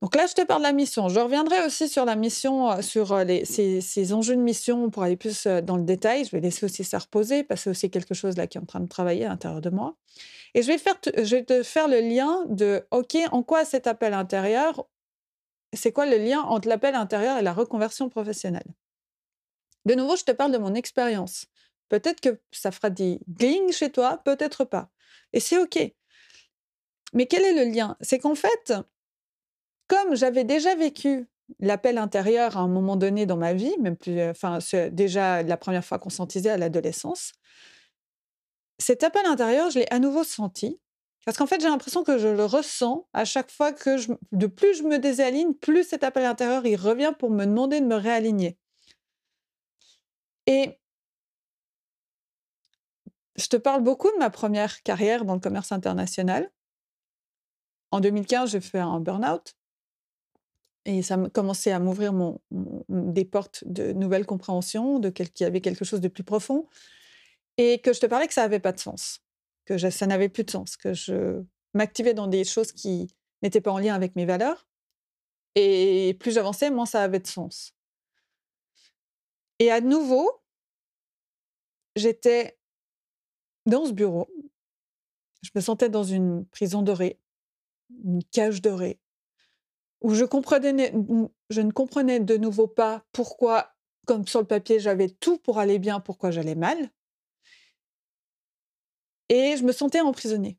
Donc 0.02 0.16
là, 0.16 0.26
je 0.26 0.32
te 0.32 0.42
parle 0.42 0.62
de 0.62 0.66
la 0.66 0.72
mission. 0.72 1.10
Je 1.10 1.20
reviendrai 1.20 1.62
aussi 1.66 1.86
sur 1.86 2.06
la 2.06 2.16
mission, 2.16 2.70
euh, 2.70 2.80
sur 2.80 3.12
euh, 3.12 3.24
ces, 3.44 4.12
enjeux 4.14 4.34
de 4.34 4.40
mission 4.40 4.88
pour 4.88 5.02
aller 5.02 5.16
plus 5.16 5.46
euh, 5.46 5.60
dans 5.60 5.76
le 5.76 5.82
détail. 5.82 6.24
Je 6.24 6.30
vais 6.30 6.40
laisser 6.40 6.64
aussi 6.64 6.84
ça 6.84 6.98
reposer 6.98 7.44
parce 7.44 7.60
que 7.60 7.64
c'est 7.64 7.70
aussi 7.70 7.90
quelque 7.90 8.14
chose 8.14 8.36
là 8.38 8.46
qui 8.46 8.56
est 8.56 8.60
en 8.60 8.64
train 8.64 8.80
de 8.80 8.88
travailler 8.88 9.26
à 9.26 9.28
l'intérieur 9.28 9.60
de 9.60 9.68
moi. 9.68 9.96
Et 10.54 10.62
je 10.62 10.68
vais 10.68 11.44
te 11.44 11.62
faire 11.62 11.86
le 11.86 12.00
lien 12.00 12.46
de, 12.48 12.82
OK, 12.90 13.16
en 13.30 13.42
quoi 13.42 13.64
cet 13.66 13.86
appel 13.86 14.14
intérieur, 14.14 14.86
c'est 15.72 15.92
quoi 15.92 16.06
le 16.06 16.16
lien 16.16 16.40
entre 16.40 16.68
l'appel 16.68 16.94
intérieur 16.94 17.38
et 17.38 17.42
la 17.42 17.52
reconversion 17.52 18.08
professionnelle? 18.08 18.74
De 19.84 19.94
nouveau, 19.94 20.16
je 20.16 20.24
te 20.24 20.32
parle 20.32 20.52
de 20.52 20.58
mon 20.58 20.74
expérience. 20.74 21.46
Peut-être 21.88 22.20
que 22.20 22.40
ça 22.52 22.70
fera 22.70 22.90
des 22.90 23.20
gling 23.28 23.72
chez 23.72 23.90
toi, 23.90 24.20
peut-être 24.24 24.64
pas. 24.64 24.90
Et 25.32 25.40
c'est 25.40 25.58
OK. 25.58 25.78
Mais 27.12 27.26
quel 27.26 27.42
est 27.42 27.64
le 27.64 27.72
lien? 27.72 27.96
C'est 28.00 28.18
qu'en 28.18 28.34
fait, 28.34 28.72
comme 29.88 30.14
j'avais 30.14 30.44
déjà 30.44 30.74
vécu 30.74 31.28
l'appel 31.58 31.98
intérieur 31.98 32.56
à 32.56 32.60
un 32.60 32.68
moment 32.68 32.96
donné 32.96 33.26
dans 33.26 33.36
ma 33.36 33.54
vie, 33.54 33.74
même 33.80 33.96
plus, 33.96 34.20
euh, 34.20 34.30
enfin, 34.30 34.58
déjà 34.92 35.42
la 35.42 35.56
première 35.56 35.84
fois 35.84 35.98
qu'on 35.98 36.10
sentisait 36.10 36.50
à 36.50 36.56
l'adolescence, 36.56 37.32
cet 38.78 39.02
appel 39.02 39.26
intérieur, 39.26 39.70
je 39.70 39.80
l'ai 39.80 39.86
à 39.90 39.98
nouveau 39.98 40.24
senti. 40.24 40.80
Parce 41.24 41.36
qu'en 41.36 41.46
fait, 41.46 41.60
j'ai 41.60 41.68
l'impression 41.68 42.02
que 42.02 42.18
je 42.18 42.28
le 42.28 42.44
ressens 42.44 43.06
à 43.12 43.24
chaque 43.24 43.50
fois 43.50 43.72
que 43.72 43.98
je, 43.98 44.12
de 44.32 44.46
plus 44.46 44.74
je 44.74 44.82
me 44.82 44.98
désaligne, 44.98 45.52
plus 45.54 45.84
cet 45.84 46.02
appel 46.02 46.24
intérieur, 46.24 46.64
il 46.66 46.76
revient 46.76 47.12
pour 47.18 47.30
me 47.30 47.44
demander 47.44 47.80
de 47.80 47.86
me 47.86 47.96
réaligner. 47.96 48.58
Et 50.46 50.80
je 53.36 53.46
te 53.46 53.56
parle 53.56 53.82
beaucoup 53.82 54.10
de 54.10 54.18
ma 54.18 54.30
première 54.30 54.82
carrière 54.82 55.24
dans 55.24 55.34
le 55.34 55.40
commerce 55.40 55.72
international. 55.72 56.50
En 57.90 58.00
2015, 58.00 58.50
j'ai 58.50 58.60
fait 58.60 58.78
un 58.78 59.00
burn-out. 59.00 59.54
Et 60.86 61.02
ça 61.02 61.18
commençait 61.32 61.72
à 61.72 61.78
m'ouvrir 61.78 62.12
des 62.88 63.24
portes 63.24 63.64
de 63.66 63.92
nouvelles 63.92 64.26
compréhensions, 64.26 64.98
de 64.98 65.10
qu'il 65.10 65.28
y 65.40 65.44
avait 65.44 65.60
quelque 65.60 65.84
chose 65.84 66.00
de 66.00 66.08
plus 66.08 66.24
profond. 66.24 66.68
Et 67.58 67.80
que 67.80 67.92
je 67.92 68.00
te 68.00 68.06
parlais 68.06 68.26
que 68.26 68.34
ça 68.34 68.42
n'avait 68.42 68.60
pas 68.60 68.72
de 68.72 68.80
sens, 68.80 69.22
que 69.78 69.90
ça 69.90 70.06
n'avait 70.06 70.28
plus 70.28 70.42
de 70.42 70.50
sens, 70.50 70.76
que 70.76 70.94
je 70.94 71.42
m'activais 71.74 72.14
dans 72.14 72.26
des 72.26 72.44
choses 72.44 72.72
qui 72.72 73.14
n'étaient 73.42 73.60
pas 73.60 73.70
en 73.70 73.78
lien 73.78 73.94
avec 73.94 74.16
mes 74.16 74.26
valeurs. 74.26 74.66
Et 75.54 76.16
plus 76.18 76.32
j'avançais, 76.32 76.70
moins 76.70 76.86
ça 76.86 77.02
avait 77.02 77.20
de 77.20 77.26
sens. 77.26 77.72
Et 79.60 79.70
à 79.70 79.80
nouveau, 79.80 80.42
j'étais 81.94 82.58
dans 83.66 83.86
ce 83.86 83.92
bureau. 83.92 84.28
Je 85.42 85.50
me 85.54 85.60
sentais 85.60 85.88
dans 85.88 86.04
une 86.04 86.44
prison 86.46 86.82
dorée, 86.82 87.20
une 88.04 88.24
cage 88.24 88.60
dorée, 88.62 88.98
où 90.00 90.14
je, 90.14 90.24
comprenais, 90.24 90.92
je 91.50 91.60
ne 91.60 91.70
comprenais 91.70 92.18
de 92.20 92.36
nouveau 92.36 92.66
pas 92.66 93.04
pourquoi, 93.12 93.74
comme 94.06 94.26
sur 94.26 94.40
le 94.40 94.46
papier, 94.46 94.80
j'avais 94.80 95.08
tout 95.08 95.38
pour 95.38 95.58
aller 95.58 95.78
bien, 95.78 96.00
pourquoi 96.00 96.30
j'allais 96.30 96.54
mal. 96.54 96.90
Et 99.30 99.56
je 99.56 99.64
me 99.64 99.72
sentais 99.72 100.00
emprisonnée. 100.00 100.58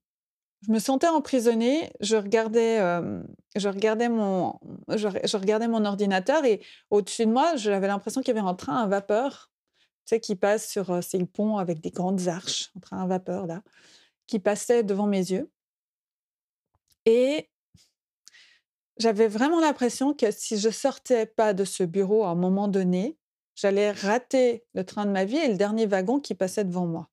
Je 0.65 0.71
me 0.71 0.79
sentais 0.79 1.07
emprisonnée, 1.07 1.91
je 2.00 2.15
regardais, 2.15 2.77
je, 3.55 3.67
regardais 3.67 4.09
mon, 4.09 4.59
je, 4.89 5.37
regardais 5.37 5.67
mon 5.67 5.85
ordinateur 5.85 6.46
et 6.46 6.61
au-dessus 6.91 7.25
de 7.25 7.31
moi, 7.31 7.55
j'avais 7.55 7.87
l'impression 7.87 8.22
qu'il 8.22 8.35
y 8.35 8.37
avait 8.37 8.48
un 8.48 8.53
train 8.53 8.77
à 8.77 8.87
vapeur 8.87 9.51
tu 10.05 10.15
sais, 10.15 10.19
qui 10.19 10.35
passe 10.35 10.69
sur 10.69 11.03
ces 11.03 11.25
ponts 11.25 11.57
avec 11.57 11.81
des 11.81 11.89
grandes 11.89 12.27
arches, 12.27 12.72
un 12.77 12.79
train 12.79 13.03
à 13.03 13.07
vapeur 13.07 13.48
là, 13.48 13.63
qui 14.27 14.39
passait 14.39 14.83
devant 14.83 15.07
mes 15.07 15.31
yeux. 15.31 15.51
Et 17.05 17.50
j'avais 18.98 19.27
vraiment 19.27 19.59
l'impression 19.59 20.13
que 20.13 20.31
si 20.31 20.57
je 20.57 20.69
sortais 20.69 21.25
pas 21.25 21.53
de 21.53 21.65
ce 21.65 21.83
bureau 21.83 22.24
à 22.24 22.29
un 22.29 22.35
moment 22.35 22.67
donné, 22.67 23.17
j'allais 23.55 23.91
rater 23.91 24.63
le 24.74 24.85
train 24.85 25.05
de 25.05 25.11
ma 25.11 25.25
vie 25.25 25.37
et 25.37 25.48
le 25.48 25.57
dernier 25.57 25.87
wagon 25.87 26.19
qui 26.19 26.35
passait 26.35 26.65
devant 26.65 26.85
moi. 26.85 27.10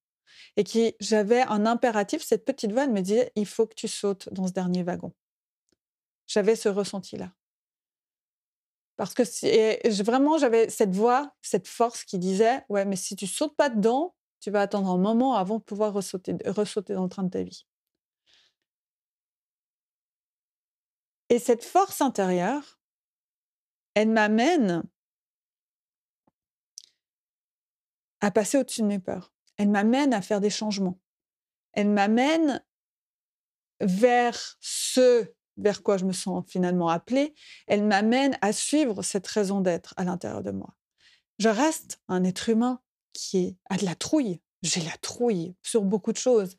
Et 0.56 0.64
qui 0.64 0.94
j'avais 1.00 1.42
un 1.42 1.66
impératif, 1.66 2.22
cette 2.22 2.44
petite 2.44 2.72
voix 2.72 2.86
me 2.86 3.00
disait 3.00 3.32
il 3.36 3.46
faut 3.46 3.66
que 3.66 3.74
tu 3.74 3.88
sautes 3.88 4.28
dans 4.32 4.46
ce 4.46 4.52
dernier 4.52 4.82
wagon. 4.82 5.12
J'avais 6.26 6.56
ce 6.56 6.68
ressenti-là. 6.68 7.32
Parce 8.96 9.14
que 9.14 10.02
vraiment, 10.02 10.38
j'avais 10.38 10.68
cette 10.68 10.94
voix, 10.94 11.32
cette 11.40 11.68
force 11.68 12.04
qui 12.04 12.18
disait 12.18 12.64
ouais, 12.68 12.84
mais 12.84 12.96
si 12.96 13.14
tu 13.14 13.26
sautes 13.26 13.56
pas 13.56 13.70
dedans, 13.70 14.14
tu 14.40 14.50
vas 14.50 14.60
attendre 14.62 14.90
un 14.90 14.98
moment 14.98 15.34
avant 15.36 15.58
de 15.58 15.62
pouvoir 15.62 15.92
ressauter, 15.92 16.36
ressauter 16.46 16.94
dans 16.94 17.04
le 17.04 17.08
train 17.08 17.22
de 17.22 17.30
ta 17.30 17.42
vie. 17.42 17.64
Et 21.30 21.38
cette 21.38 21.64
force 21.64 22.00
intérieure, 22.00 22.80
elle 23.94 24.10
m'amène 24.10 24.82
à 28.20 28.30
passer 28.30 28.58
au-dessus 28.58 28.82
de 28.82 28.86
mes 28.86 28.98
peurs. 28.98 29.32
Elle 29.58 29.68
m'amène 29.68 30.14
à 30.14 30.22
faire 30.22 30.40
des 30.40 30.50
changements. 30.50 30.98
Elle 31.72 31.90
m'amène 31.90 32.64
vers 33.80 34.56
ce 34.60 35.32
vers 35.58 35.82
quoi 35.82 35.96
je 35.96 36.04
me 36.04 36.12
sens 36.12 36.44
finalement 36.48 36.88
appelée. 36.88 37.34
Elle 37.66 37.84
m'amène 37.84 38.38
à 38.40 38.52
suivre 38.52 39.02
cette 39.02 39.26
raison 39.26 39.60
d'être 39.60 39.92
à 39.96 40.04
l'intérieur 40.04 40.42
de 40.42 40.52
moi. 40.52 40.74
Je 41.38 41.48
reste 41.48 42.00
un 42.08 42.24
être 42.24 42.48
humain 42.48 42.80
qui 43.12 43.58
a 43.68 43.76
de 43.76 43.84
la 43.84 43.94
trouille. 43.94 44.40
J'ai 44.62 44.80
la 44.82 44.96
trouille 45.02 45.56
sur 45.62 45.82
beaucoup 45.82 46.12
de 46.12 46.18
choses 46.18 46.56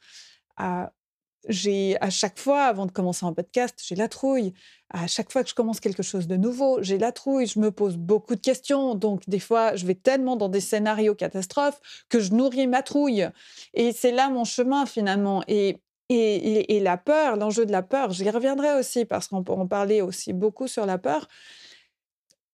j'ai 1.48 1.98
à 2.02 2.10
chaque 2.10 2.38
fois, 2.38 2.64
avant 2.64 2.86
de 2.86 2.92
commencer 2.92 3.26
un 3.26 3.34
podcast, 3.34 3.80
j'ai 3.86 3.96
la 3.96 4.08
trouille. 4.08 4.54
À 4.90 5.08
chaque 5.08 5.32
fois 5.32 5.44
que 5.44 5.50
je 5.50 5.56
commence 5.56 5.80
quelque 5.80 6.04
chose 6.04 6.28
de 6.28 6.36
nouveau, 6.36 6.82
j'ai 6.82 6.98
la 6.98 7.12
trouille. 7.12 7.48
Je 7.48 7.60
me 7.60 7.72
pose 7.72 7.98
beaucoup 7.98 8.36
de 8.36 8.42
questions. 8.42 8.96
Donc, 8.96 9.28
des 9.30 9.40
fois, 9.40 9.76
je 9.76 9.86
vais 9.86 9.96
tellement 9.96 10.36
dans 10.36 10.50
des 10.50 10.62
scénarios 10.62 11.16
catastrophes 11.16 11.80
que 12.10 12.20
je 12.20 12.34
nourris 12.34 12.68
ma 12.68 12.84
trouille. 12.84 13.30
Et 13.74 13.94
c'est 13.94 14.12
là 14.12 14.30
mon 14.30 14.44
chemin, 14.44 14.86
finalement. 14.86 15.44
Et, 15.48 15.78
et, 16.10 16.76
et 16.76 16.80
la 16.80 16.98
peur, 16.98 17.38
l'enjeu 17.38 17.66
de 17.66 17.72
la 17.72 17.84
peur, 17.84 18.12
j'y 18.12 18.30
reviendrai 18.30 18.74
aussi 18.74 19.06
parce 19.06 19.28
qu'on 19.28 19.44
peut 19.44 19.54
en 19.54 19.68
parler 19.68 20.02
aussi 20.02 20.34
beaucoup 20.34 20.68
sur 20.68 20.86
la 20.86 20.98
peur. 20.98 21.28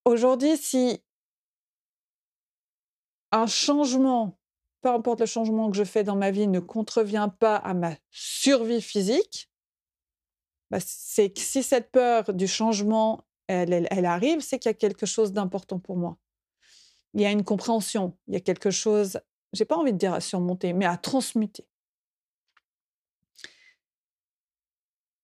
Aujourd'hui, 0.03 0.57
si 0.57 1.01
un 3.31 3.47
changement 3.47 4.37
peu 4.85 4.91
importe 4.91 5.21
le 5.21 5.25
changement 5.25 5.71
que 5.71 5.77
je 5.77 5.83
fais 5.83 6.03
dans 6.03 6.15
ma 6.15 6.29
vie, 6.29 6.45
ne 6.45 6.59
contrevient 6.59 7.29
pas 7.39 7.55
à 7.55 7.73
ma 7.73 7.95
survie 8.11 8.83
physique, 8.83 9.49
bah, 10.69 10.77
c'est 10.79 11.31
que 11.31 11.39
si 11.39 11.63
cette 11.63 11.89
peur 11.89 12.31
du 12.35 12.47
changement, 12.47 13.23
elle, 13.47 14.05
arrive, 14.05 14.41
c'est 14.41 14.59
qu'il 14.59 14.69
y 14.69 14.75
a 14.75 14.75
quelque 14.75 15.07
chose 15.07 15.33
d'important 15.33 15.79
pour 15.79 15.97
moi. 15.97 16.19
Il 17.15 17.21
y 17.21 17.25
a 17.25 17.31
une 17.31 17.43
compréhension, 17.43 18.15
il 18.27 18.35
y 18.35 18.37
a 18.37 18.41
quelque 18.41 18.69
chose, 18.69 19.19
j'ai 19.53 19.65
pas 19.65 19.75
envie 19.75 19.91
de 19.91 19.97
dire 19.97 20.13
à 20.13 20.21
surmonter, 20.21 20.71
mais 20.73 20.85
à 20.85 20.97
transmuter. 20.97 21.65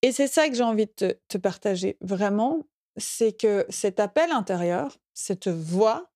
Et 0.01 0.11
c'est 0.11 0.27
ça 0.27 0.49
que 0.49 0.55
j'ai 0.55 0.63
envie 0.63 0.87
de 0.87 1.19
te 1.27 1.37
partager 1.37 1.99
vraiment, 2.01 2.65
c'est 2.97 3.33
que 3.33 3.67
cet 3.69 3.99
appel 3.99 4.31
intérieur, 4.31 4.97
cette 5.13 5.49
voix 5.49 6.10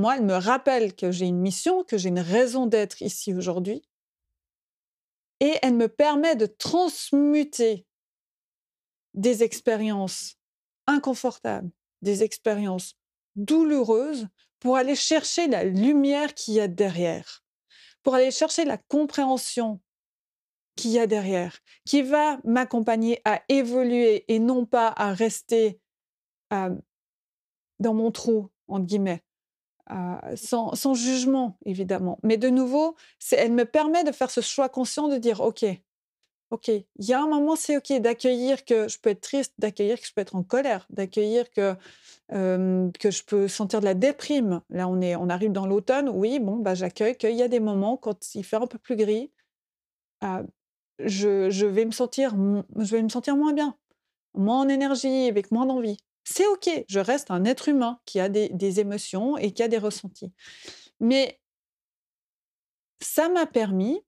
moi, 0.00 0.16
elle 0.16 0.24
me 0.24 0.34
rappelle 0.34 0.96
que 0.96 1.10
j'ai 1.10 1.26
une 1.26 1.40
mission, 1.40 1.84
que 1.84 1.98
j'ai 1.98 2.08
une 2.08 2.20
raison 2.20 2.66
d'être 2.66 3.02
ici 3.02 3.34
aujourd'hui. 3.34 3.82
Et 5.40 5.54
elle 5.62 5.74
me 5.74 5.88
permet 5.88 6.36
de 6.36 6.46
transmuter 6.46 7.86
des 9.14 9.42
expériences 9.42 10.36
inconfortables, 10.86 11.70
des 12.00 12.22
expériences 12.22 12.94
douloureuses 13.36 14.26
pour 14.58 14.76
aller 14.76 14.96
chercher 14.96 15.48
la 15.48 15.64
lumière 15.64 16.34
qu'il 16.34 16.54
y 16.54 16.60
a 16.60 16.68
derrière, 16.68 17.44
pour 18.02 18.14
aller 18.14 18.30
chercher 18.30 18.64
la 18.64 18.78
compréhension 18.78 19.80
qu'il 20.76 20.92
y 20.92 20.98
a 20.98 21.06
derrière, 21.06 21.58
qui 21.84 22.00
va 22.00 22.38
m'accompagner 22.44 23.20
à 23.26 23.42
évoluer 23.50 24.24
et 24.28 24.38
non 24.38 24.64
pas 24.64 24.88
à 24.96 25.12
rester 25.12 25.78
dans 26.50 27.94
mon 27.94 28.10
trou, 28.10 28.50
entre 28.66 28.86
guillemets, 28.86 29.22
sans, 30.36 30.94
jugement, 30.94 31.58
évidemment. 31.64 32.18
Mais 32.22 32.36
de 32.36 32.48
nouveau, 32.48 32.96
elle 33.32 33.52
me 33.52 33.64
permet 33.64 34.04
de 34.04 34.12
faire 34.12 34.30
ce 34.30 34.40
choix 34.40 34.68
conscient 34.68 35.08
de 35.08 35.16
dire, 35.16 35.40
OK, 35.40 35.64
OK. 36.50 36.68
Il 36.68 36.84
y 36.98 37.12
a 37.12 37.22
un 37.22 37.28
moment, 37.28 37.54
c'est 37.54 37.76
OK 37.76 37.92
d'accueillir 38.00 38.64
que 38.64 38.88
je 38.88 38.98
peux 38.98 39.10
être 39.10 39.20
triste, 39.20 39.54
d'accueillir 39.58 40.00
que 40.00 40.06
je 40.06 40.12
peux 40.12 40.20
être 40.20 40.34
en 40.34 40.42
colère, 40.42 40.86
d'accueillir 40.90 41.50
que, 41.50 41.74
que 42.28 43.10
je 43.10 43.22
peux 43.24 43.46
sentir 43.46 43.80
de 43.80 43.84
la 43.84 43.94
déprime. 43.94 44.60
Là, 44.68 44.88
on, 44.88 45.00
est, 45.00 45.14
on 45.14 45.28
arrive 45.28 45.52
dans 45.52 45.66
l'automne. 45.66 46.08
Oui, 46.08 46.40
bon, 46.40 46.56
bah, 46.56 46.74
j'accueille 46.74 47.16
qu'il 47.16 47.36
y 47.36 47.42
a 47.42 47.48
des 47.48 47.60
moments, 47.60 47.96
quand 47.96 48.34
il 48.34 48.44
fait 48.44 48.56
un 48.56 48.66
peu 48.66 48.78
plus 48.78 48.96
gris, 48.96 49.30
ah, 50.22 50.42
je, 50.98 51.50
je, 51.50 51.66
vais 51.66 51.84
me 51.84 51.92
sentir, 51.92 52.34
je 52.76 52.96
vais 52.96 53.02
me 53.02 53.08
sentir 53.08 53.36
moins 53.36 53.52
bien, 53.52 53.76
moins 54.34 54.60
en 54.60 54.68
énergie, 54.68 55.28
avec 55.28 55.50
moins 55.52 55.66
d'envie. 55.66 55.98
C'est 56.24 56.46
OK. 56.46 56.68
Je 56.88 57.00
reste 57.00 57.30
un 57.30 57.44
être 57.44 57.68
humain 57.68 58.00
qui 58.04 58.20
a 58.20 58.28
des, 58.28 58.80
émotions 58.80 59.36
et 59.36 59.52
qui 59.52 59.62
a 59.62 59.68
des 59.68 59.78
ressentis. 59.78 60.32
Mais 61.00 61.40
ça 63.00 63.28
m'a 63.28 63.46
permis 63.46 64.00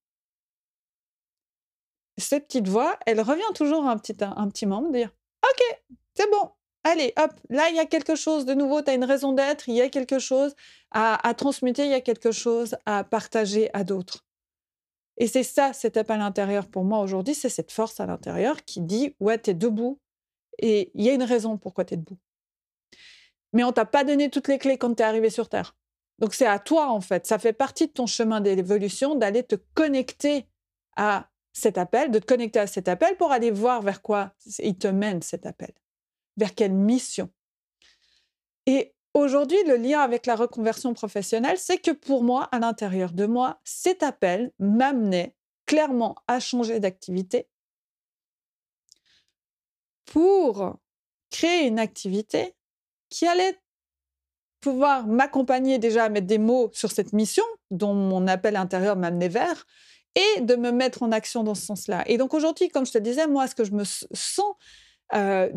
cette 2.18 2.46
petite 2.46 2.68
voix, 2.68 2.98
elle 3.06 3.20
revient 3.20 3.42
toujours 3.54 3.86
un 3.86 3.96
petit, 3.96 4.14
un, 4.20 4.48
petit 4.48 4.66
moment, 4.66 4.90
dire 4.90 5.10
Ok, 5.44 5.80
c'est 6.14 6.30
bon, 6.30 6.50
allez, 6.84 7.12
hop, 7.18 7.32
là, 7.48 7.70
il 7.70 7.76
y 7.76 7.80
a 7.80 7.86
quelque 7.86 8.14
chose 8.14 8.44
de 8.44 8.52
nouveau, 8.52 8.82
tu 8.82 8.90
as 8.90 8.94
une 8.94 9.04
raison 9.04 9.32
d'être, 9.32 9.68
il 9.68 9.74
y 9.74 9.80
a 9.80 9.88
quelque 9.88 10.18
chose 10.18 10.54
à, 10.90 11.26
à, 11.26 11.34
transmuter, 11.34 11.84
il 11.84 11.90
y 11.90 11.94
a 11.94 12.02
quelque 12.02 12.30
chose 12.30 12.76
à 12.84 13.02
partager 13.02 13.70
à 13.72 13.82
d'autres. 13.82 14.26
Et 15.16 15.26
c'est 15.26 15.42
ça, 15.42 15.72
cet 15.72 15.96
appel 15.96 16.16
à 16.16 16.24
l'intérieur 16.24 16.68
pour 16.68 16.84
moi 16.84 17.00
aujourd'hui, 17.00 17.34
c'est 17.34 17.48
cette 17.48 17.72
force 17.72 17.98
à 18.00 18.06
l'intérieur 18.06 18.64
qui 18.64 18.80
dit 18.80 19.14
Ouais, 19.20 19.40
tu 19.40 19.50
es 19.50 19.54
debout 19.54 19.98
et 20.58 20.90
il 20.94 21.04
y 21.04 21.10
a 21.10 21.14
une 21.14 21.22
raison 21.22 21.58
pourquoi 21.58 21.84
tu 21.84 21.94
es 21.94 21.96
debout. 21.96 22.18
Mais 23.52 23.64
on 23.64 23.72
t'a 23.72 23.84
pas 23.84 24.04
donné 24.04 24.30
toutes 24.30 24.48
les 24.48 24.58
clés 24.58 24.78
quand 24.78 24.94
tu 24.94 25.02
es 25.02 25.06
arrivé 25.06 25.30
sur 25.30 25.48
Terre. 25.48 25.76
Donc 26.18 26.34
c'est 26.34 26.46
à 26.46 26.58
toi, 26.58 26.90
en 26.90 27.00
fait. 27.00 27.26
Ça 27.26 27.38
fait 27.38 27.52
partie 27.52 27.86
de 27.86 27.92
ton 27.92 28.06
chemin 28.06 28.40
d'évolution 28.40 29.14
d'aller 29.14 29.42
te 29.42 29.56
connecter 29.74 30.46
à 30.96 31.28
cet 31.52 31.78
appel, 31.78 32.10
de 32.10 32.18
te 32.18 32.26
connecter 32.26 32.60
à 32.60 32.66
cet 32.66 32.88
appel 32.88 33.16
pour 33.16 33.32
aller 33.32 33.50
voir 33.50 33.82
vers 33.82 34.02
quoi 34.02 34.32
il 34.58 34.76
te 34.78 34.88
mène 34.88 35.20
cet 35.22 35.46
appel, 35.46 35.72
vers 36.36 36.54
quelle 36.54 36.72
mission. 36.72 37.28
Et 38.66 38.94
aujourd'hui, 39.14 39.58
le 39.66 39.76
lien 39.76 40.00
avec 40.00 40.26
la 40.26 40.36
reconversion 40.36 40.94
professionnelle, 40.94 41.58
c'est 41.58 41.78
que 41.78 41.90
pour 41.90 42.22
moi, 42.22 42.44
à 42.52 42.58
l'intérieur 42.58 43.12
de 43.12 43.26
moi, 43.26 43.60
cet 43.64 44.02
appel 44.02 44.52
m'amenait 44.58 45.34
clairement 45.66 46.14
à 46.26 46.40
changer 46.40 46.80
d'activité 46.80 47.48
pour 50.12 50.76
créer 51.30 51.66
une 51.66 51.78
activité 51.78 52.54
qui 53.08 53.26
allait 53.26 53.58
pouvoir 54.60 55.06
m'accompagner 55.06 55.78
déjà 55.78 56.04
à 56.04 56.08
mettre 56.10 56.26
des 56.26 56.38
mots 56.38 56.70
sur 56.74 56.92
cette 56.92 57.14
mission 57.14 57.44
dont 57.70 57.94
mon 57.94 58.28
appel 58.28 58.56
intérieur 58.56 58.96
m'amenait 58.96 59.28
vers, 59.28 59.64
et 60.14 60.42
de 60.42 60.54
me 60.54 60.70
mettre 60.70 61.02
en 61.02 61.12
action 61.12 61.42
dans 61.42 61.54
ce 61.54 61.64
sens-là. 61.64 62.04
Et 62.06 62.18
donc 62.18 62.34
aujourd'hui, 62.34 62.68
comme 62.68 62.84
je 62.84 62.92
te 62.92 62.98
disais, 62.98 63.26
moi, 63.26 63.48
ce 63.48 63.54
que 63.54 63.64
je 63.64 63.72
me 63.72 63.84
sens 63.84 64.54
euh, 65.14 65.48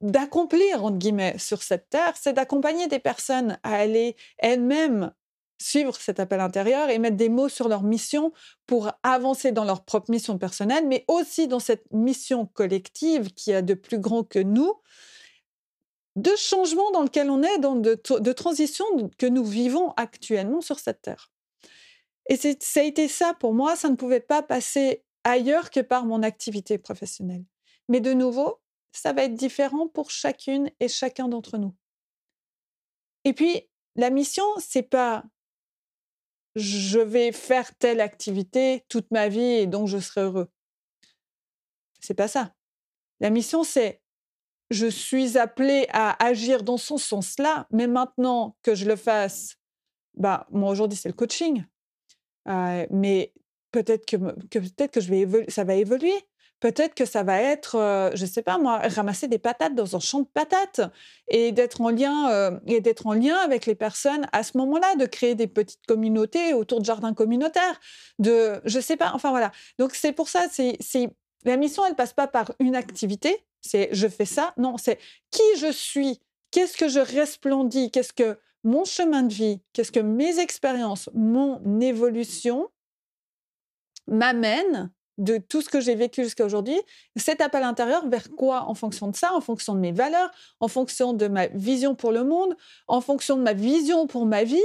d'accomplir, 0.00 0.82
entre 0.82 0.96
guillemets, 0.96 1.36
sur 1.36 1.62
cette 1.62 1.90
terre, 1.90 2.14
c'est 2.18 2.32
d'accompagner 2.32 2.86
des 2.86 2.98
personnes 2.98 3.58
à 3.62 3.74
aller 3.74 4.16
elles-mêmes 4.38 5.12
suivre 5.60 5.94
cet 5.96 6.20
appel 6.20 6.40
intérieur 6.40 6.88
et 6.88 6.98
mettre 6.98 7.16
des 7.16 7.28
mots 7.28 7.48
sur 7.48 7.68
leur 7.68 7.82
mission 7.82 8.32
pour 8.66 8.90
avancer 9.02 9.52
dans 9.52 9.64
leur 9.64 9.84
propre 9.84 10.10
mission 10.10 10.38
personnelle, 10.38 10.86
mais 10.86 11.04
aussi 11.06 11.48
dans 11.48 11.60
cette 11.60 11.84
mission 11.92 12.46
collective 12.46 13.32
qui 13.34 13.52
a 13.52 13.62
de 13.62 13.74
plus 13.74 13.98
grand 13.98 14.24
que 14.24 14.38
nous, 14.38 14.74
de 16.16 16.34
changement 16.36 16.90
dans 16.92 17.02
lequel 17.02 17.30
on 17.30 17.42
est, 17.42 17.58
dans 17.58 17.76
de, 17.76 18.32
transition 18.32 18.84
que 19.18 19.26
nous 19.26 19.44
vivons 19.44 19.92
actuellement 19.96 20.60
sur 20.60 20.78
cette 20.78 21.02
terre. 21.02 21.30
Et 22.28 22.36
ça 22.36 22.80
a 22.80 22.82
été 22.82 23.08
ça 23.08 23.34
pour 23.34 23.54
moi, 23.54 23.76
ça 23.76 23.88
ne 23.88 23.96
pouvait 23.96 24.20
pas 24.20 24.42
passer 24.42 25.04
ailleurs 25.24 25.70
que 25.70 25.80
par 25.80 26.06
mon 26.06 26.22
activité 26.22 26.78
professionnelle. 26.78 27.44
Mais 27.88 28.00
de 28.00 28.12
nouveau, 28.12 28.60
ça 28.92 29.12
va 29.12 29.24
être 29.24 29.34
différent 29.34 29.88
pour 29.88 30.10
chacune 30.10 30.70
et 30.80 30.88
chacun 30.88 31.28
d'entre 31.28 31.58
nous. 31.58 31.74
Et 33.24 33.32
puis, 33.32 33.68
la 33.96 34.10
mission, 34.10 34.44
c'est 34.58 34.82
pas 34.82 35.24
je 36.56 36.98
vais 36.98 37.32
faire 37.32 37.74
telle 37.76 38.00
activité 38.00 38.84
toute 38.88 39.10
ma 39.10 39.28
vie 39.28 39.40
et 39.40 39.66
donc 39.66 39.88
je 39.88 39.98
serai 39.98 40.22
heureux. 40.22 40.48
C'est 42.00 42.14
pas 42.14 42.28
ça. 42.28 42.54
La 43.20 43.30
mission, 43.30 43.64
c'est 43.64 44.00
je 44.70 44.86
suis 44.86 45.36
appelé 45.36 45.86
à 45.90 46.24
agir 46.24 46.62
dans 46.62 46.76
ce 46.76 46.96
sens-là, 46.96 47.66
mais 47.72 47.88
maintenant 47.88 48.56
que 48.62 48.74
je 48.74 48.86
le 48.86 48.96
fasse, 48.96 49.56
bah, 50.14 50.46
moi 50.50 50.70
aujourd'hui, 50.70 50.96
c'est 50.96 51.08
le 51.08 51.14
coaching 51.14 51.64
mais 52.90 53.32
peut-être 53.70 54.06
que, 54.06 54.16
peut-être 54.16 54.92
que 54.92 55.00
je 55.00 55.10
vais 55.10 55.50
ça 55.50 55.64
va 55.64 55.74
évoluer. 55.74 56.14
Peut-être 56.60 56.94
que 56.94 57.06
ça 57.06 57.22
va 57.22 57.40
être, 57.40 58.12
je 58.14 58.22
ne 58.22 58.28
sais 58.28 58.42
pas 58.42 58.58
moi, 58.58 58.78
ramasser 58.78 59.28
des 59.28 59.38
patates 59.38 59.74
dans 59.74 59.96
un 59.96 60.00
champ 60.00 60.20
de 60.20 60.26
patates 60.26 60.82
et 61.28 61.52
d'être 61.52 61.80
en 61.80 61.90
lien 61.90 62.60
et 62.66 62.80
d'être 62.80 63.06
en 63.06 63.14
lien 63.14 63.36
avec 63.36 63.64
les 63.64 63.74
personnes 63.74 64.26
à 64.32 64.42
ce 64.42 64.58
moment-là, 64.58 64.94
de 64.96 65.06
créer 65.06 65.34
des 65.34 65.46
petites 65.46 65.86
communautés 65.86 66.52
autour 66.52 66.80
de 66.80 66.84
jardins 66.84 67.14
communautaires, 67.14 67.80
de, 68.18 68.60
je 68.64 68.78
sais 68.78 68.96
pas, 68.96 69.12
enfin 69.14 69.30
voilà. 69.30 69.52
Donc 69.78 69.94
c'est 69.94 70.12
pour 70.12 70.28
ça, 70.28 70.46
c'est, 70.50 70.76
la 71.44 71.56
mission, 71.56 71.84
elle 71.86 71.94
passe 71.94 72.12
pas 72.12 72.26
par 72.26 72.52
une 72.58 72.76
activité, 72.76 73.44
c'est 73.62 73.88
je 73.92 74.06
fais 74.08 74.26
ça, 74.26 74.52
non, 74.56 74.76
c'est 74.76 74.98
qui 75.30 75.42
je 75.58 75.72
suis, 75.72 76.20
qu'est-ce 76.50 76.76
que 76.76 76.88
je 76.88 77.00
resplendis, 77.00 77.90
qu'est-ce 77.90 78.12
que 78.12 78.38
mon 78.64 78.84
chemin 78.84 79.22
de 79.22 79.32
vie, 79.32 79.62
qu'est-ce 79.72 79.92
que 79.92 80.00
mes 80.00 80.38
expériences, 80.38 81.08
mon 81.14 81.80
évolution 81.80 82.68
m'amènent 84.06 84.90
de 85.18 85.38
tout 85.38 85.60
ce 85.60 85.68
que 85.68 85.80
j'ai 85.80 85.94
vécu 85.94 86.22
jusqu'à 86.24 86.44
aujourd'hui, 86.44 86.80
cet 87.16 87.40
appel 87.40 87.62
intérieur 87.62 88.08
vers 88.08 88.30
quoi? 88.30 88.62
En 88.62 88.74
fonction 88.74 89.08
de 89.08 89.16
ça, 89.16 89.34
en 89.34 89.40
fonction 89.40 89.74
de 89.74 89.80
mes 89.80 89.92
valeurs, 89.92 90.30
en 90.60 90.68
fonction 90.68 91.12
de 91.12 91.28
ma 91.28 91.46
vision 91.48 91.94
pour 91.94 92.12
le 92.12 92.24
monde, 92.24 92.56
en 92.88 93.00
fonction 93.00 93.36
de 93.36 93.42
ma 93.42 93.52
vision 93.52 94.06
pour 94.06 94.24
ma 94.26 94.44
vie. 94.44 94.58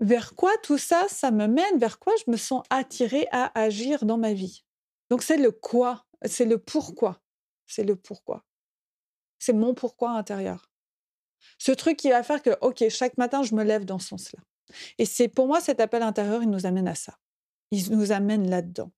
Vers 0.00 0.34
quoi 0.34 0.52
tout 0.62 0.78
ça, 0.78 1.06
ça 1.08 1.30
me 1.30 1.46
mène? 1.46 1.78
Vers 1.78 1.98
quoi 1.98 2.12
je 2.24 2.30
me 2.30 2.36
sens 2.36 2.62
attirée 2.70 3.26
à 3.32 3.58
agir 3.58 4.04
dans 4.04 4.18
ma 4.18 4.32
vie? 4.32 4.64
Donc 5.10 5.22
c'est 5.22 5.36
le 5.36 5.50
quoi, 5.50 6.04
c'est 6.24 6.44
le 6.46 6.58
pourquoi. 6.58 7.20
C'est 7.66 7.84
le 7.84 7.96
pourquoi. 7.96 8.44
C'est 9.38 9.52
mon 9.52 9.74
pourquoi 9.74 10.10
intérieur. 10.10 10.70
Ce 11.58 11.72
truc 11.72 11.96
qui 11.96 12.10
va 12.10 12.22
faire 12.22 12.42
que, 12.42 12.56
OK, 12.60 12.88
chaque 12.88 13.18
matin, 13.18 13.42
je 13.42 13.54
me 13.54 13.64
lève 13.64 13.84
dans 13.84 13.98
ce 13.98 14.08
sens-là. 14.08 14.40
Et 14.98 15.04
c'est 15.04 15.28
pour 15.28 15.46
moi, 15.46 15.60
cet 15.60 15.80
appel 15.80 16.02
intérieur, 16.02 16.42
il 16.42 16.50
nous 16.50 16.66
amène 16.66 16.88
à 16.88 16.94
ça. 16.94 17.14
Il 17.74 17.96
nous 17.96 18.12
amène 18.12 18.48
là-dedans. 18.48 18.92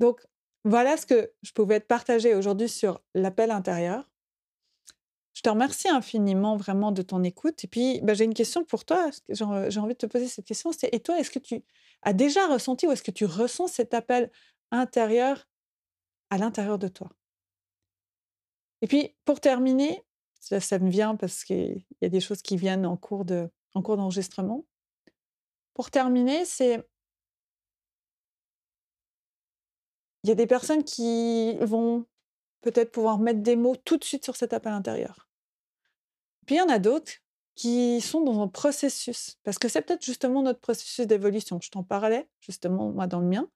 Donc, 0.00 0.24
voilà 0.64 0.96
ce 0.96 1.06
que 1.06 1.32
je 1.42 1.52
pouvais 1.52 1.80
te 1.80 1.86
partager 1.86 2.34
aujourd'hui 2.34 2.68
sur 2.68 3.00
l'appel 3.14 3.50
intérieur. 3.50 4.08
Je 5.34 5.42
te 5.42 5.48
remercie 5.48 5.88
infiniment 5.88 6.56
vraiment 6.56 6.92
de 6.92 7.02
ton 7.02 7.22
écoute. 7.22 7.64
Et 7.64 7.68
puis, 7.68 8.00
bah, 8.02 8.14
j'ai 8.14 8.24
une 8.24 8.34
question 8.34 8.64
pour 8.64 8.84
toi. 8.84 9.10
J'ai 9.28 9.44
envie 9.44 9.94
de 9.94 9.98
te 9.98 10.06
poser 10.06 10.28
cette 10.28 10.44
question. 10.44 10.72
C'est, 10.72 10.92
et 10.92 11.00
toi, 11.00 11.18
est-ce 11.18 11.30
que 11.30 11.38
tu 11.38 11.62
as 12.02 12.12
déjà 12.12 12.46
ressenti 12.46 12.86
ou 12.86 12.92
est-ce 12.92 13.02
que 13.02 13.10
tu 13.10 13.24
ressens 13.24 13.68
cet 13.68 13.94
appel 13.94 14.30
intérieur 14.70 15.48
à 16.30 16.38
l'intérieur 16.38 16.78
de 16.78 16.88
toi? 16.88 17.10
Et 18.82 18.86
puis, 18.86 19.14
pour 19.24 19.40
terminer, 19.40 20.02
ça, 20.40 20.78
me 20.78 20.90
vient 20.90 21.16
parce 21.16 21.44
qu'il 21.44 21.84
y 22.00 22.04
a 22.04 22.08
des 22.08 22.20
choses 22.20 22.42
qui 22.42 22.56
viennent 22.56 22.86
en 22.86 22.96
cours, 22.96 23.24
de, 23.24 23.50
en 23.74 23.82
cours 23.82 23.96
d'enregistrement. 23.96 24.64
Pour 25.78 25.92
terminer, 25.92 26.44
c'est. 26.44 26.84
Il 30.24 30.28
y 30.28 30.32
a 30.32 30.34
des 30.34 30.48
personnes 30.48 30.82
qui 30.82 31.56
vont 31.60 32.04
peut-être 32.62 32.90
pouvoir 32.90 33.20
mettre 33.20 33.42
des 33.42 33.54
mots 33.54 33.76
tout 33.76 33.96
de 33.96 34.02
suite 34.02 34.24
sur 34.24 34.34
cet 34.34 34.52
appel 34.52 34.72
intérieur. 34.72 35.28
Puis 36.46 36.56
il 36.56 36.58
y 36.58 36.60
en 36.60 36.68
a 36.68 36.80
d'autres 36.80 37.12
qui 37.54 38.00
sont 38.00 38.22
dans 38.22 38.42
un 38.42 38.48
processus, 38.48 39.38
parce 39.44 39.56
que 39.56 39.68
c'est 39.68 39.82
peut-être 39.82 40.04
justement 40.04 40.42
notre 40.42 40.58
processus 40.58 41.06
d'évolution. 41.06 41.60
Je 41.62 41.70
t'en 41.70 41.84
parlais 41.84 42.28
justement, 42.40 42.90
moi, 42.90 43.06
dans 43.06 43.20
le 43.20 43.28
mien 43.28 43.48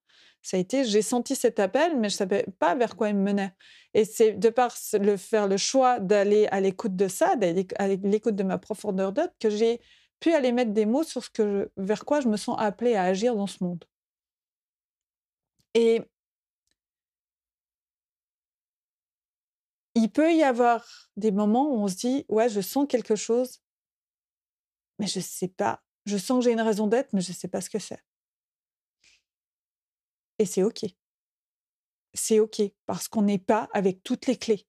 ça 0.42 0.56
a 0.56 0.60
été, 0.60 0.84
j'ai 0.84 1.02
senti 1.02 1.36
cet 1.36 1.60
appel, 1.60 1.92
mais 1.98 2.08
je 2.08 2.14
ne 2.14 2.18
savais 2.18 2.46
pas 2.58 2.74
vers 2.74 2.96
quoi 2.96 3.08
il 3.08 3.14
me 3.14 3.22
menait. 3.22 3.52
Et 3.94 4.04
c'est 4.04 4.32
de 4.32 4.48
par 4.48 4.74
le 5.00 5.16
faire 5.16 5.46
le 5.46 5.56
choix 5.56 6.00
d'aller 6.00 6.48
à 6.48 6.60
l'écoute 6.60 6.96
de 6.96 7.06
ça, 7.06 7.36
d'aller 7.36 7.66
à 7.78 7.86
l'écoute 7.86 8.34
de 8.34 8.42
ma 8.42 8.58
profondeur 8.58 9.12
d'être, 9.12 9.34
que 9.38 9.50
j'ai 9.50 9.80
pu 10.22 10.32
aller 10.32 10.52
mettre 10.52 10.72
des 10.72 10.86
mots 10.86 11.02
sur 11.02 11.24
ce 11.24 11.30
que 11.30 11.70
vers 11.76 12.04
quoi 12.04 12.20
je 12.20 12.28
me 12.28 12.36
sens 12.36 12.56
appelée 12.58 12.94
à 12.94 13.02
agir 13.02 13.34
dans 13.34 13.48
ce 13.48 13.62
monde. 13.62 13.84
Et 15.74 16.00
il 19.94 20.10
peut 20.10 20.32
y 20.32 20.44
avoir 20.44 20.86
des 21.16 21.32
moments 21.32 21.68
où 21.70 21.82
on 21.82 21.88
se 21.88 21.96
dit, 21.96 22.24
ouais, 22.28 22.48
je 22.48 22.60
sens 22.60 22.86
quelque 22.88 23.16
chose, 23.16 23.60
mais 25.00 25.08
je 25.08 25.18
sais 25.18 25.48
pas. 25.48 25.82
Je 26.06 26.16
sens 26.16 26.38
que 26.38 26.44
j'ai 26.44 26.52
une 26.52 26.60
raison 26.60 26.86
d'être, 26.86 27.12
mais 27.12 27.20
je 27.20 27.32
sais 27.32 27.48
pas 27.48 27.60
ce 27.60 27.68
que 27.68 27.80
c'est. 27.80 28.02
Et 30.38 30.46
c'est 30.46 30.62
OK. 30.62 30.84
C'est 32.14 32.38
OK, 32.38 32.62
parce 32.86 33.08
qu'on 33.08 33.22
n'est 33.22 33.38
pas 33.38 33.68
avec 33.72 34.02
toutes 34.04 34.26
les 34.26 34.36
clés. 34.38 34.68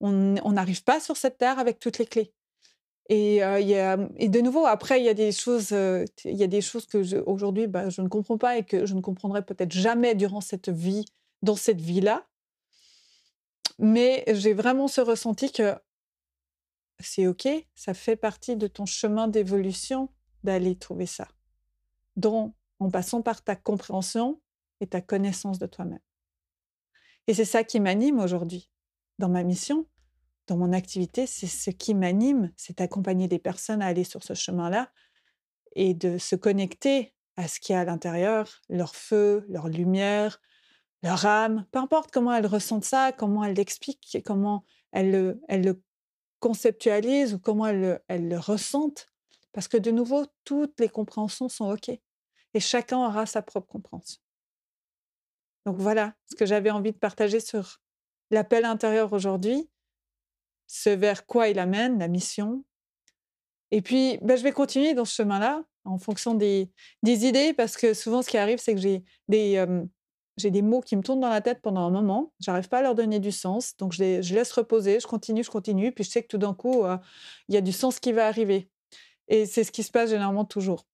On 0.00 0.52
n'arrive 0.52 0.84
pas 0.84 1.00
sur 1.00 1.16
cette 1.16 1.38
terre 1.38 1.58
avec 1.58 1.80
toutes 1.80 1.98
les 1.98 2.06
clés. 2.06 2.32
Et, 3.12 3.42
euh, 3.42 4.06
et, 4.18 4.28
de 4.28 4.40
nouveau, 4.40 4.66
après, 4.66 5.00
il 5.00 5.04
y 5.04 5.08
a 5.08 5.14
des 5.14 5.32
choses, 5.32 5.72
euh, 5.72 6.04
y 6.24 6.44
a 6.44 6.46
des 6.46 6.60
choses 6.60 6.86
que 6.86 7.20
aujourd'hui, 7.28 7.66
bah, 7.66 7.90
je 7.90 8.02
ne 8.02 8.08
comprends 8.08 8.38
pas 8.38 8.56
et 8.56 8.64
que 8.64 8.86
je 8.86 8.94
ne 8.94 9.00
comprendrai 9.00 9.44
peut-être 9.44 9.72
jamais 9.72 10.14
durant 10.14 10.40
cette 10.40 10.68
vie, 10.68 11.04
dans 11.42 11.56
cette 11.56 11.80
vie-là. 11.80 12.24
Mais 13.80 14.22
j'ai 14.28 14.52
vraiment 14.52 14.86
ce 14.86 15.00
ressenti 15.00 15.50
que 15.50 15.74
c'est 17.00 17.26
OK, 17.26 17.48
ça 17.74 17.94
fait 17.94 18.14
partie 18.14 18.54
de 18.56 18.68
ton 18.68 18.86
chemin 18.86 19.26
d'évolution 19.26 20.08
d'aller 20.44 20.76
trouver 20.76 21.06
ça, 21.06 21.26
dont, 22.14 22.54
en 22.78 22.90
passant 22.90 23.22
par 23.22 23.42
ta 23.42 23.56
compréhension 23.56 24.40
et 24.80 24.86
ta 24.86 25.00
connaissance 25.00 25.58
de 25.58 25.66
toi-même. 25.66 25.98
Et 27.26 27.34
c'est 27.34 27.44
ça 27.44 27.64
qui 27.64 27.80
m'anime 27.80 28.20
aujourd'hui 28.20 28.70
dans 29.18 29.28
ma 29.28 29.42
mission, 29.42 29.86
dans 30.50 30.56
mon 30.56 30.72
activité, 30.72 31.28
c'est 31.28 31.46
ce 31.46 31.70
qui 31.70 31.94
m'anime, 31.94 32.52
c'est 32.56 32.78
d'accompagner 32.78 33.28
des 33.28 33.38
personnes 33.38 33.82
à 33.82 33.86
aller 33.86 34.02
sur 34.02 34.24
ce 34.24 34.34
chemin-là 34.34 34.90
et 35.76 35.94
de 35.94 36.18
se 36.18 36.34
connecter 36.34 37.14
à 37.36 37.46
ce 37.46 37.60
qu'il 37.60 37.74
y 37.74 37.76
a 37.76 37.82
à 37.82 37.84
l'intérieur, 37.84 38.60
leur 38.68 38.96
feu, 38.96 39.46
leur 39.48 39.68
lumière, 39.68 40.40
leur 41.04 41.24
âme, 41.24 41.66
peu 41.70 41.78
importe 41.78 42.10
comment 42.10 42.34
elles 42.34 42.48
ressentent 42.48 42.84
ça, 42.84 43.12
comment 43.12 43.44
elles 43.44 43.54
l'expliquent, 43.54 44.18
comment 44.26 44.64
elles 44.90 45.12
le, 45.12 45.40
le 45.48 45.80
conceptualisent 46.40 47.34
ou 47.34 47.38
comment 47.38 47.68
elles 47.68 48.00
le, 48.08 48.38
ressentent. 48.38 49.06
Parce 49.52 49.68
que 49.68 49.76
de 49.76 49.92
nouveau, 49.92 50.26
toutes 50.44 50.80
les 50.80 50.88
compréhensions 50.88 51.48
sont 51.48 51.70
OK. 51.70 51.90
Et 51.90 52.60
chacun 52.60 52.98
aura 52.98 53.24
sa 53.24 53.40
propre 53.40 53.68
compréhension. 53.68 54.20
Donc 55.64 55.76
voilà 55.76 56.14
ce 56.28 56.34
que 56.34 56.44
j'avais 56.44 56.70
envie 56.70 56.90
de 56.90 56.98
partager 56.98 57.38
sur 57.38 57.80
l'appel 58.32 58.64
intérieur 58.64 59.12
aujourd'hui, 59.12 59.70
ce 60.70 60.88
vers 60.88 61.26
quoi 61.26 61.48
il 61.48 61.58
amène, 61.58 61.98
la 61.98 62.06
mission. 62.06 62.64
Et 63.72 63.82
puis, 63.82 64.18
ben, 64.22 64.36
je 64.36 64.44
vais 64.44 64.52
continuer 64.52 64.94
dans 64.94 65.04
ce 65.04 65.14
chemin-là 65.16 65.64
en 65.84 65.98
fonction 65.98 66.34
des, 66.34 66.70
des, 67.02 67.26
idées, 67.26 67.52
parce 67.52 67.76
que 67.76 67.92
souvent, 67.92 68.22
ce 68.22 68.28
qui 68.28 68.38
arrive, 68.38 68.58
c'est 68.58 68.74
que 68.74 68.80
j'ai 68.80 69.02
des, 69.26 69.64
des 70.38 70.62
mots 70.62 70.80
qui 70.80 70.94
me 70.94 71.02
tournent 71.02 71.20
dans 71.20 71.28
la 71.28 71.40
tête 71.40 71.60
pendant 71.60 71.80
un 71.80 71.90
moment. 71.90 72.32
J'arrive 72.38 72.68
pas 72.68 72.78
à 72.78 72.82
leur 72.82 72.94
donner 72.94 73.18
du 73.18 73.32
sens. 73.32 73.76
Donc, 73.78 73.92
je, 73.92 73.98
les, 73.98 74.22
je 74.22 74.32
laisse 74.32 74.52
reposer, 74.52 75.00
je 75.00 75.08
continue, 75.08 75.42
je 75.42 75.50
continue. 75.50 75.90
Puis, 75.90 76.04
je 76.04 76.10
sais 76.10 76.22
que 76.22 76.28
tout 76.28 76.38
d'un 76.38 76.54
coup, 76.54 76.84
euh, 76.84 76.96
il 77.48 77.56
y 77.56 77.58
a 77.58 77.62
du 77.62 77.72
sens 77.72 77.98
qui 77.98 78.12
va 78.12 78.28
arriver. 78.28 78.70
Et 79.26 79.46
c'est 79.46 79.64
ce 79.64 79.72
qui 79.72 79.82
se 79.82 79.90
passe 79.90 80.10
généralement 80.10 80.44
toujours. 80.44 80.86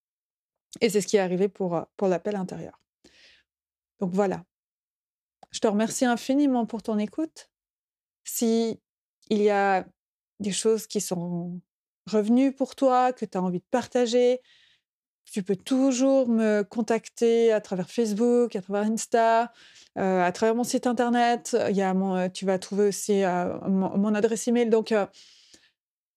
Et 0.81 0.89
c'est 0.89 1.03
ce 1.03 1.07
qui 1.07 1.19
est 1.19 1.21
arrivé 1.21 1.49
pour, 1.49 1.77
euh, 1.77 1.83
pour 1.99 2.09
l'appel 2.09 2.37
intérieur. 2.37 2.81
Donc, 4.01 4.15
voilà. 4.15 4.43
Je 5.51 5.59
te 5.59 5.67
remercie 5.67 6.07
infiniment 6.07 6.65
pour 6.65 6.83
ton 6.83 6.99
écoute. 6.99 7.51
Si 8.25 8.81
il 9.31 9.43
y 9.43 9.51
a 9.51 9.87
des 10.41 10.53
choses 10.53 10.87
qui 10.87 11.01
sont 11.01 11.61
revenues 12.07 12.53
pour 12.53 12.77
toi, 12.77 13.13
que 13.13 13.25
tu 13.25 13.37
as 13.37 13.43
envie 13.43 13.59
de 13.59 13.65
partager, 13.71 14.41
tu 15.33 15.43
peux 15.43 15.57
toujours 15.57 16.29
me 16.29 16.63
contacter 16.63 17.53
à 17.53 17.61
travers 17.61 17.91
Facebook, 17.91 18.55
à 18.57 18.63
travers 18.63 18.91
Insta, 18.91 19.53
euh, 19.99 20.23
à 20.23 20.33
travers 20.33 20.55
mon 20.55 20.65
site 20.65 20.87
internet. 20.87 21.57
Il 21.69 21.77
y 21.77 21.83
a 21.83 21.93
mon, 21.95 22.17
euh, 22.17 22.29
tu 22.29 22.47
vas 22.47 22.59
trouver 22.59 22.89
aussi 22.89 23.25
euh, 23.25 23.59
mon, 23.69 24.15
adresse 24.15 24.47
email. 24.49 24.69
Donc 24.69 24.95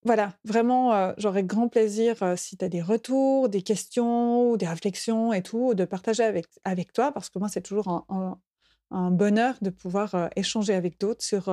voilà, 0.06 0.34
vraiment, 0.45 1.13
j'aurais 1.17 1.43
grand 1.43 1.67
plaisir 1.67 2.15
si 2.38 2.56
tu 2.56 2.63
as 2.63 2.69
des 2.69 2.82
retours, 2.82 3.50
des 3.50 3.62
questions, 3.63 4.56
des 4.56 4.67
réflexions 4.67 5.34
et 5.34 5.41
tout, 5.41 5.74
de 5.74 5.84
partager 5.84 6.24
avec, 6.24 6.45
avec 6.63 6.93
toi, 6.93 7.12
parce 7.12 7.30
que 7.30 7.38
moi, 7.38 7.50
c'est 7.50 7.62
toujours 7.62 8.06
un, 8.10 9.12
bonheur 9.12 9.56
de 9.62 9.69
pouvoir 9.69 10.30
échanger 10.38 10.74
avec 10.74 11.00
d'autres 11.00 11.24
sur 11.24 11.50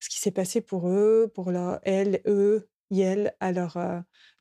ce 0.00 0.08
qui 0.08 0.18
s'est 0.18 0.30
passé 0.30 0.60
pour 0.60 0.88
eux, 0.88 1.30
pour 1.34 1.50
leur, 1.50 1.80
elles, 1.82 2.20
eux, 2.26 2.68
elles, 2.90 3.32
leur, 3.40 3.78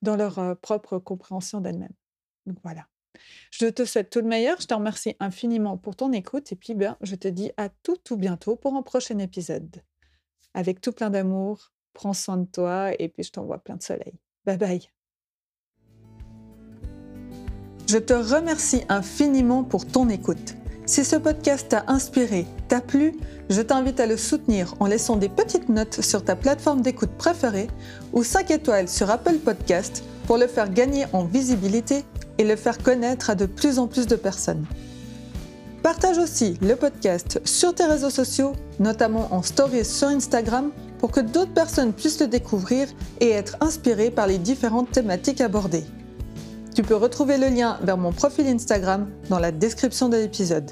dans 0.02 0.16
leur 0.16 0.58
propre 0.60 0.98
compréhension 0.98 1.62
d'elles-mêmes. 1.62 1.94
Donc 2.46 2.58
voilà. 2.64 2.88
Je 3.52 3.68
te 3.68 3.86
souhaite 3.86 4.10
tout 4.10 4.20
le 4.20 4.28
meilleur. 4.28 4.60
Je 4.62 4.68
te 4.68 4.74
remercie 4.74 5.16
infiniment 5.20 5.78
pour 5.78 5.96
ton 5.96 6.12
écoute. 6.12 6.52
Et 6.52 6.56
puis, 6.56 6.74
ben, 6.74 6.98
je 7.02 7.16
te 7.16 7.28
dis 7.28 7.52
à 7.58 7.70
tout, 7.70 7.98
tout 7.98 8.18
bientôt 8.18 8.56
pour 8.56 8.76
un 8.76 8.82
prochain 8.82 9.18
épisode. 9.20 9.84
Avec 10.54 10.82
tout 10.82 10.92
plein 10.92 11.10
d'amour. 11.10 11.72
Prends 11.94 12.14
soin 12.14 12.38
de 12.38 12.46
toi 12.46 12.92
et 13.00 13.10
puis 13.10 13.24
je 13.24 13.32
t'envoie 13.32 13.58
plein 13.60 13.76
de 13.76 13.84
soleil. 13.84 14.14
Bye 14.46 14.58
bye. 14.58 14.90
Je 17.88 17.98
te 17.98 18.14
remercie 18.14 18.84
infiniment 18.88 19.64
pour 19.64 19.88
ton 19.88 20.10
écoute. 20.10 20.59
Si 20.90 21.06
ce 21.06 21.18
podcast 21.18 21.68
t'a 21.70 21.84
inspiré, 21.88 22.48
t'a 22.68 22.82
plu, 22.82 23.14
je 23.52 23.62
t'invite 23.62 24.00
à 24.00 24.08
le 24.08 24.18
soutenir 24.18 24.74
en 24.80 24.88
laissant 24.88 25.18
des 25.18 25.30
petites 25.30 25.70
notes 25.70 26.02
sur 26.02 26.24
ta 26.26 26.36
plateforme 26.36 26.82
d'écoute 26.82 27.12
préférée 27.12 27.68
ou 28.12 28.24
5 28.24 28.50
étoiles 28.50 28.90
sur 28.90 29.12
Apple 29.12 29.38
Podcast 29.38 30.04
pour 30.26 30.38
le 30.38 30.48
faire 30.48 30.74
gagner 30.74 31.06
en 31.14 31.26
visibilité 31.26 32.04
et 32.40 32.44
le 32.44 32.56
faire 32.56 32.80
connaître 32.80 33.30
à 33.30 33.36
de 33.36 33.46
plus 33.46 33.78
en 33.78 33.86
plus 33.86 34.08
de 34.08 34.16
personnes. 34.16 34.66
Partage 35.84 36.18
aussi 36.18 36.58
le 36.60 36.76
podcast 36.76 37.40
sur 37.46 37.76
tes 37.76 37.86
réseaux 37.86 38.10
sociaux, 38.10 38.54
notamment 38.80 39.32
en 39.32 39.44
stories 39.44 39.86
sur 39.86 40.08
Instagram, 40.08 40.72
pour 40.98 41.12
que 41.12 41.20
d'autres 41.20 41.54
personnes 41.54 41.94
puissent 41.94 42.20
le 42.20 42.26
découvrir 42.26 42.88
et 43.20 43.30
être 43.30 43.58
inspirées 43.62 44.10
par 44.10 44.26
les 44.26 44.40
différentes 44.40 44.90
thématiques 44.90 45.42
abordées. 45.42 45.86
Tu 46.76 46.84
peux 46.84 46.96
retrouver 46.96 47.38
le 47.38 47.48
lien 47.48 47.78
vers 47.82 47.98
mon 47.98 48.12
profil 48.12 48.48
Instagram 48.48 49.10
dans 49.30 49.40
la 49.40 49.52
description 49.52 50.10
de 50.10 50.18
l'épisode. 50.18 50.72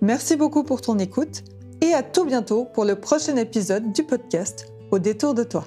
Merci 0.00 0.36
beaucoup 0.36 0.62
pour 0.62 0.80
ton 0.80 0.98
écoute 0.98 1.42
et 1.80 1.92
à 1.94 2.02
tout 2.02 2.24
bientôt 2.24 2.66
pour 2.66 2.84
le 2.84 2.96
prochain 2.96 3.36
épisode 3.36 3.92
du 3.92 4.04
podcast 4.04 4.72
Au 4.90 4.98
détour 4.98 5.34
de 5.34 5.44
toi. 5.44 5.64